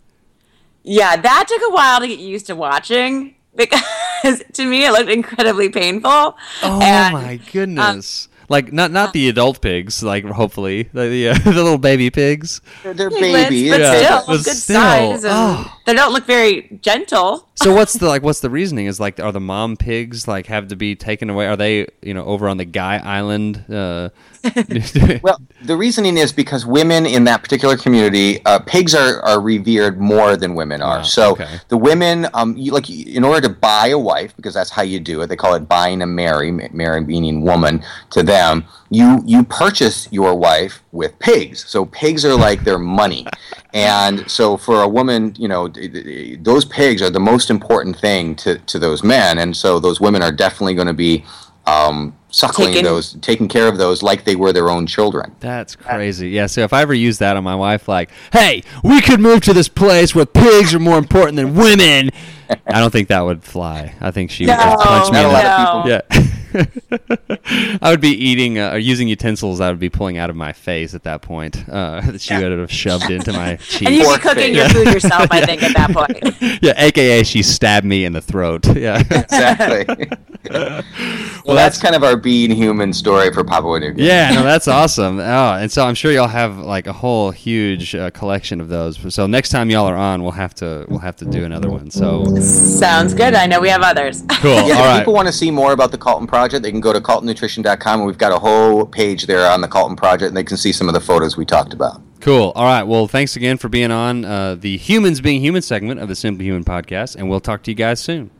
[0.83, 5.11] Yeah, that took a while to get used to watching because to me it looked
[5.11, 6.37] incredibly painful.
[6.63, 8.29] Oh And, my goodness!
[8.49, 12.61] like not not the adult pigs, like hopefully the the, uh, the little baby pigs.
[12.83, 13.71] They're, they're babies.
[13.71, 13.95] but Yeah.
[14.21, 15.76] still But good still, size, and oh.
[15.87, 17.49] They don't look very gentle.
[17.55, 18.22] So what's the like?
[18.22, 18.87] What's the reasoning?
[18.87, 21.47] Is like are the mom pigs like have to be taken away?
[21.47, 23.64] Are they you know over on the Guy Island?
[23.70, 24.11] Uh,
[25.22, 30.01] Well, the reasoning is because women in that particular community, uh, pigs are, are revered
[30.01, 30.99] more than women are.
[30.99, 31.59] Ah, so okay.
[31.68, 35.01] the women, um, you, like in order to buy a wife, because that's how you
[35.01, 35.28] do it.
[35.28, 38.64] They call it buying a Mary, ma- Mary meaning woman to them.
[38.91, 41.64] You you purchase your wife with pigs.
[41.68, 43.26] So pigs are like their money,
[43.74, 47.97] and so for a woman, you know, th- th- those pigs are the most important
[47.99, 51.24] thing to to those men, and so those women are definitely going to be
[51.66, 55.34] um, suckling Taking- those, taking care of those like they were their own children.
[55.41, 56.30] That's crazy.
[56.30, 56.47] Yeah.
[56.47, 59.53] So if I ever use that on my wife, like, "Hey, we could move to
[59.53, 62.11] this place where pigs are more important than women,"
[62.68, 63.95] I don't think that would fly.
[64.01, 65.22] I think she would just punch me.
[65.22, 65.97] Not a lot of no.
[65.97, 66.22] people.
[66.22, 66.32] Yeah.
[67.83, 70.53] I would be eating uh, or using utensils I would be pulling out of my
[70.53, 71.69] face at that point.
[71.69, 73.89] Uh, that she would have shoved into my cheek.
[73.89, 74.57] And you'd be cooking face.
[74.57, 76.61] your food yourself, I think, at that point.
[76.63, 78.67] yeah, aka she stabbed me in the throat.
[78.77, 79.03] Yeah.
[79.11, 80.09] Exactly.
[80.51, 84.07] well, that's kind of our being human story for Papua New Guinea.
[84.09, 85.19] Yeah, no, that's awesome.
[85.19, 85.23] Oh,
[85.55, 89.13] and so I'm sure y'all have like a whole huge uh, collection of those.
[89.15, 91.91] So next time y'all are on, we'll have to we'll have to do another one.
[91.91, 93.35] So Sounds good.
[93.35, 94.23] I know we have others.
[94.41, 94.51] cool.
[94.53, 94.99] Yeah, All if right.
[95.01, 98.07] people want to see more about the Calton Project, they can go to CaltonNutrition.com, and
[98.07, 100.89] we've got a whole page there on the Calton Project, and they can see some
[100.89, 102.01] of the photos we talked about.
[102.21, 102.53] Cool.
[102.55, 102.83] All right.
[102.83, 106.45] Well, thanks again for being on uh, the Humans Being Human segment of the Simply
[106.45, 108.31] Human podcast, and we'll talk to you guys soon.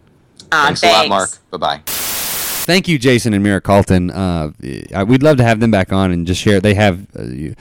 [0.51, 1.31] Uh, Thanks, a lot, Mark.
[1.51, 1.83] Bye bye.
[1.87, 4.11] Thank you, Jayson and Mira Calton.
[4.11, 4.51] Uh,
[5.07, 6.61] we'd love to have them back on and just share.
[6.61, 7.55] They have uh,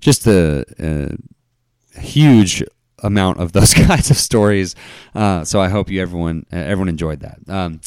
[0.00, 2.64] just a, a huge
[3.00, 4.74] amount of those kinds of stories.
[5.14, 7.38] Uh, so I hope you everyone uh, everyone enjoyed that.
[7.48, 7.80] Um,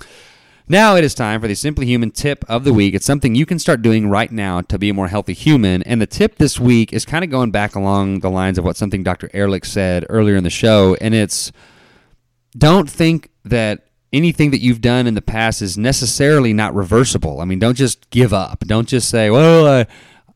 [0.72, 2.96] now it is time for the Simply Human tip of the week.
[2.96, 5.84] It's something you can start doing right now to be a more healthy human.
[5.84, 8.78] And the tip this week is kind of going back along the lines of what
[8.78, 9.30] something Dr.
[9.34, 11.52] Erlich said earlier in the show, and it's
[12.58, 17.42] don't think that anything that you've done in the past is necessarily not reversible.
[17.42, 18.60] I mean, don't just give up.
[18.66, 19.88] Don't just say, "Well, I,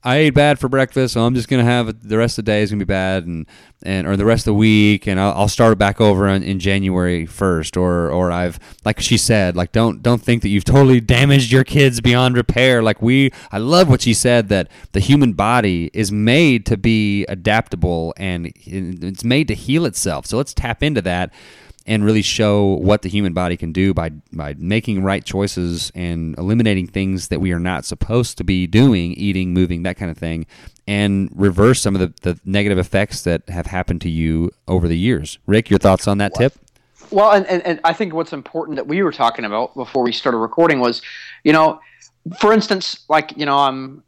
[0.05, 2.61] I ate bad for breakfast, so I'm just gonna have the rest of the day
[2.61, 3.47] is gonna be bad, and
[3.81, 6.43] and or the rest of the week, and I'll, I'll start it back over in,
[6.43, 10.63] in January first, or or I've like she said, like don't don't think that you've
[10.63, 12.83] totally damaged your kids beyond repair.
[12.83, 17.25] Like we, I love what she said that the human body is made to be
[17.25, 20.27] adaptable and it's made to heal itself.
[20.27, 21.33] So let's tap into that
[21.85, 26.37] and really show what the human body can do by by making right choices and
[26.37, 30.17] eliminating things that we are not supposed to be doing, eating, moving, that kind of
[30.17, 30.45] thing,
[30.87, 34.97] and reverse some of the, the negative effects that have happened to you over the
[34.97, 35.37] years.
[35.45, 36.53] Rick, your thoughts on that tip?
[37.11, 40.11] Well, and, and, and I think what's important that we were talking about before we
[40.11, 41.01] started recording was,
[41.43, 41.79] you know,
[42.39, 44.03] for instance, like, you know, I'm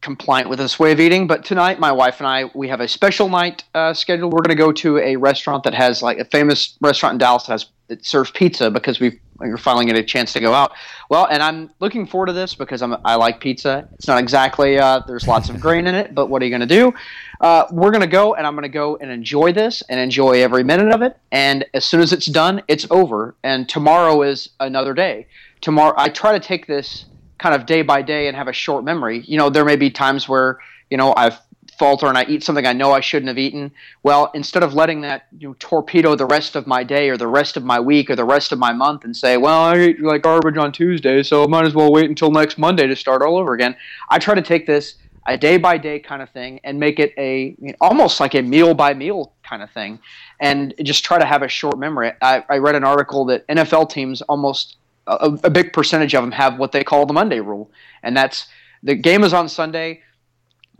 [0.00, 2.88] compliant with this way of eating, but tonight my wife and I, we have a
[2.88, 4.32] special night uh, scheduled.
[4.32, 7.44] We're going to go to a restaurant that has like a famous restaurant in Dallas
[7.44, 10.72] that has it serves pizza because we we're finally getting a chance to go out.
[11.08, 13.88] Well, and I'm looking forward to this because I'm I like pizza.
[13.94, 16.60] It's not exactly uh, there's lots of grain in it, but what are you going
[16.60, 16.92] to do?
[17.40, 20.42] Uh, we're going to go and I'm going to go and enjoy this and enjoy
[20.42, 21.16] every minute of it.
[21.30, 23.36] And as soon as it's done, it's over.
[23.42, 25.26] And tomorrow is another day.
[25.60, 27.06] Tomorrow, I try to take this
[27.38, 29.22] kind of day by day and have a short memory.
[29.26, 30.58] You know, there may be times where
[30.90, 31.38] you know I've
[31.78, 33.70] falter and I eat something I know I shouldn't have eaten.
[34.02, 37.28] Well, instead of letting that you know, torpedo the rest of my day or the
[37.28, 40.00] rest of my week or the rest of my month and say, well, I ate
[40.00, 43.22] like garbage on Tuesday, so I might as well wait until next Monday to start
[43.22, 43.76] all over again.
[44.10, 47.12] I try to take this a day by day kind of thing and make it
[47.16, 50.00] a you know, almost like a meal by meal kind of thing
[50.40, 52.12] and just try to have a short memory.
[52.22, 54.78] I, I read an article that NFL teams almost
[55.08, 57.70] a, a big percentage of them have what they call the Monday rule,
[58.02, 58.46] and that's
[58.82, 60.02] the game is on Sunday.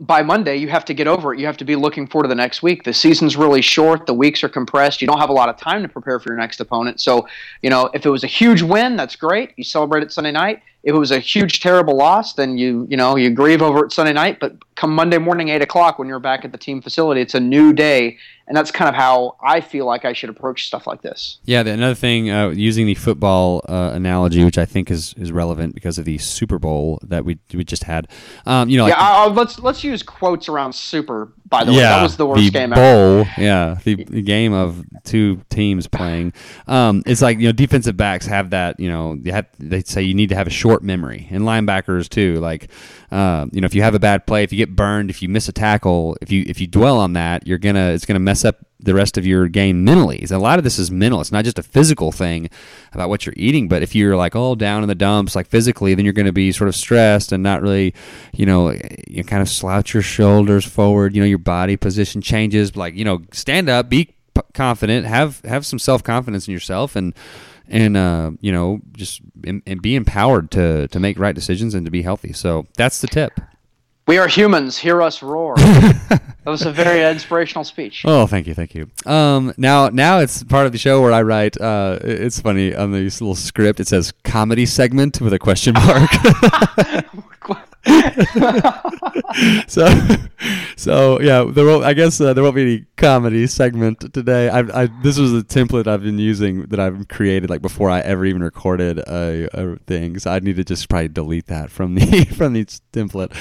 [0.01, 1.41] By Monday, you have to get over it.
[1.41, 2.83] You have to be looking forward to the next week.
[2.83, 4.05] The season's really short.
[4.05, 5.01] The weeks are compressed.
[5.01, 7.01] You don't have a lot of time to prepare for your next opponent.
[7.01, 7.27] So,
[7.61, 9.51] you know, if it was a huge win, that's great.
[9.57, 10.61] You celebrate it Sunday night.
[10.83, 13.91] If it was a huge, terrible loss, then you, you know, you grieve over it
[13.91, 14.39] Sunday night.
[14.39, 17.39] But come Monday morning, eight o'clock, when you're back at the team facility, it's a
[17.39, 18.17] new day,
[18.47, 21.39] and that's kind of how I feel like I should approach stuff like this.
[21.43, 25.33] Yeah, the, another thing, uh, using the football uh, analogy, which I think is, is
[25.33, 28.07] relevant because of the Super Bowl that we we just had.
[28.45, 31.33] Um, you know, like yeah, let's let's use quotes around super.
[31.49, 32.81] By the way, that was the worst game ever.
[32.81, 36.33] bowl, yeah, the, the game of two teams playing.
[36.67, 38.79] Um, it's like you know, defensive backs have that.
[38.79, 42.07] You know, they, have, they say you need to have a short memory, and linebackers
[42.07, 42.35] too.
[42.35, 42.69] Like,
[43.11, 45.29] uh, you know, if you have a bad play, if you get burned, if you
[45.29, 48.45] miss a tackle, if you if you dwell on that, you're gonna it's gonna mess
[48.45, 50.25] up the rest of your game mentally.
[50.31, 51.19] A lot of this is mental.
[51.19, 52.49] It's not just a physical thing
[52.93, 55.93] about what you're eating, but if you're like all down in the dumps, like physically,
[55.95, 57.93] then you're going to be sort of stressed and not really,
[58.33, 58.73] you know,
[59.07, 61.13] you kind of slouch your shoulders forward.
[61.13, 62.75] You know, your body position changes.
[62.75, 64.15] Like you know, stand up, be
[64.53, 67.13] confident, have have some self confidence in yourself, and
[67.67, 71.85] and uh, you know, just and, and be empowered to to make right decisions and
[71.85, 72.33] to be healthy.
[72.33, 73.39] So that's the tip.
[74.07, 74.77] We are humans.
[74.77, 75.55] Hear us roar.
[76.49, 78.01] that was a very inspirational speech.
[78.05, 78.89] Oh, thank you, thank you.
[79.05, 81.61] Um, now, now it's part of the show where I write.
[81.61, 83.79] Uh, it's funny on this little script.
[83.79, 86.09] It says comedy segment with a question mark.
[89.67, 89.87] so,
[90.75, 91.85] so yeah, there won't.
[91.85, 94.49] I guess uh, there won't be any comedy segment today.
[94.49, 97.99] I, I this was a template I've been using that I've created like before I
[97.99, 100.17] ever even recorded a, a thing.
[100.17, 103.33] So I need to just probably delete that from the from the template.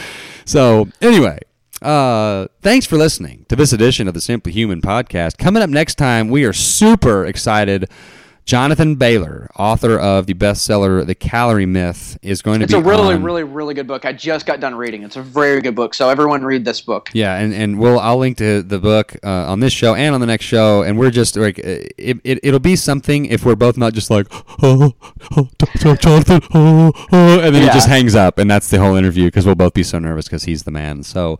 [0.44, 1.38] So anyway.
[1.80, 5.38] Uh, thanks for listening to this edition of the Simply Human podcast.
[5.38, 7.88] Coming up next time, we are super excited
[8.48, 12.86] Jonathan Bailor, author of the bestseller The Calorie Myth, is going to it's be It's
[12.86, 14.06] a really, on- really, really good book.
[14.06, 15.02] I just got done reading.
[15.02, 15.92] It's a very good book.
[15.92, 17.10] So everyone read this book.
[17.12, 20.22] Yeah, and, and we'll I'll link to the book uh, on this show and on
[20.22, 21.92] the next show, and we're just like it,
[22.24, 24.26] it it'll be something if we're both not just like
[24.62, 24.94] oh,
[25.36, 25.48] oh
[25.96, 27.74] Jonathan oh, oh and then he Yeah.
[27.74, 30.44] just hangs up, and that's the whole interview because we'll both be so nervous because
[30.44, 31.02] he's the man.
[31.02, 31.38] So,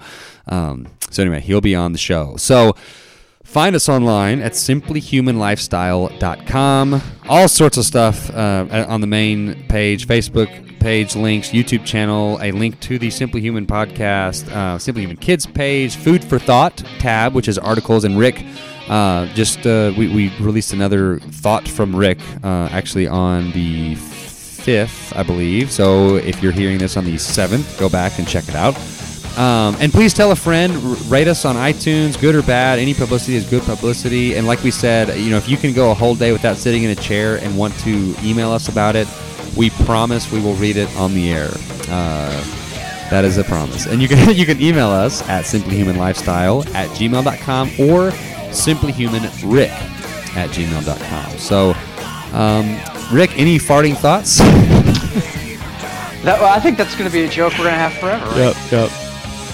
[0.49, 2.37] um, so anyway, he'll be on the show.
[2.37, 2.75] So.
[3.49, 7.03] Find us online at simplyhumanlifestyle.com.
[7.31, 12.53] All sorts of stuff uh, on the main page, Facebook page, links, YouTube channel, a
[12.53, 17.33] link to the Simply Human podcast, uh, Simply Human Kids page, Food for Thought tab,
[17.33, 18.05] which is articles.
[18.05, 18.45] And Rick,
[18.91, 25.17] uh, just uh, we, we released another thought from Rick uh, actually on the 5th,
[25.17, 25.73] I believe.
[25.73, 28.77] So if you're hearing this on the 7th, go back and check it out.
[29.39, 32.81] Um, and please tell a friend, r- rate us on iTunes, good or bad.
[32.81, 34.35] Any publicity is good publicity.
[34.35, 36.83] And like we said, you know, if you can go a whole day without sitting
[36.83, 39.07] in a chair and want to email us about it,
[39.57, 41.51] we promise we will read it on the air.
[41.89, 42.45] Uh,
[43.11, 43.87] that is a promise.
[43.87, 48.11] And you can you can email us at simplyhumanlifestyle at gmail.com or
[48.51, 49.69] simplyhumanrick
[50.37, 51.39] at gmail.com.
[51.39, 51.75] So,
[52.37, 52.77] um,
[53.17, 54.41] Rick, any farting thoughts?
[56.25, 58.27] That, well, I think that's going to be a joke we're going to have forever,
[58.27, 58.37] right?
[58.37, 58.57] yep.
[58.71, 59.08] The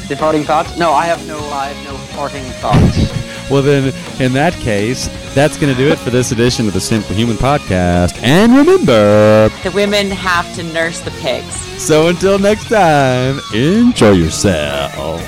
[0.08, 0.76] farting thoughts?
[0.76, 3.50] No, I have no, I have no farting thoughts.
[3.50, 6.80] Well, then, in that case, that's going to do it for this edition of the
[6.80, 8.16] Simply Human Podcast.
[8.22, 11.54] And remember, The women have to nurse the pigs.
[11.80, 15.20] so until next time, enjoy yourself.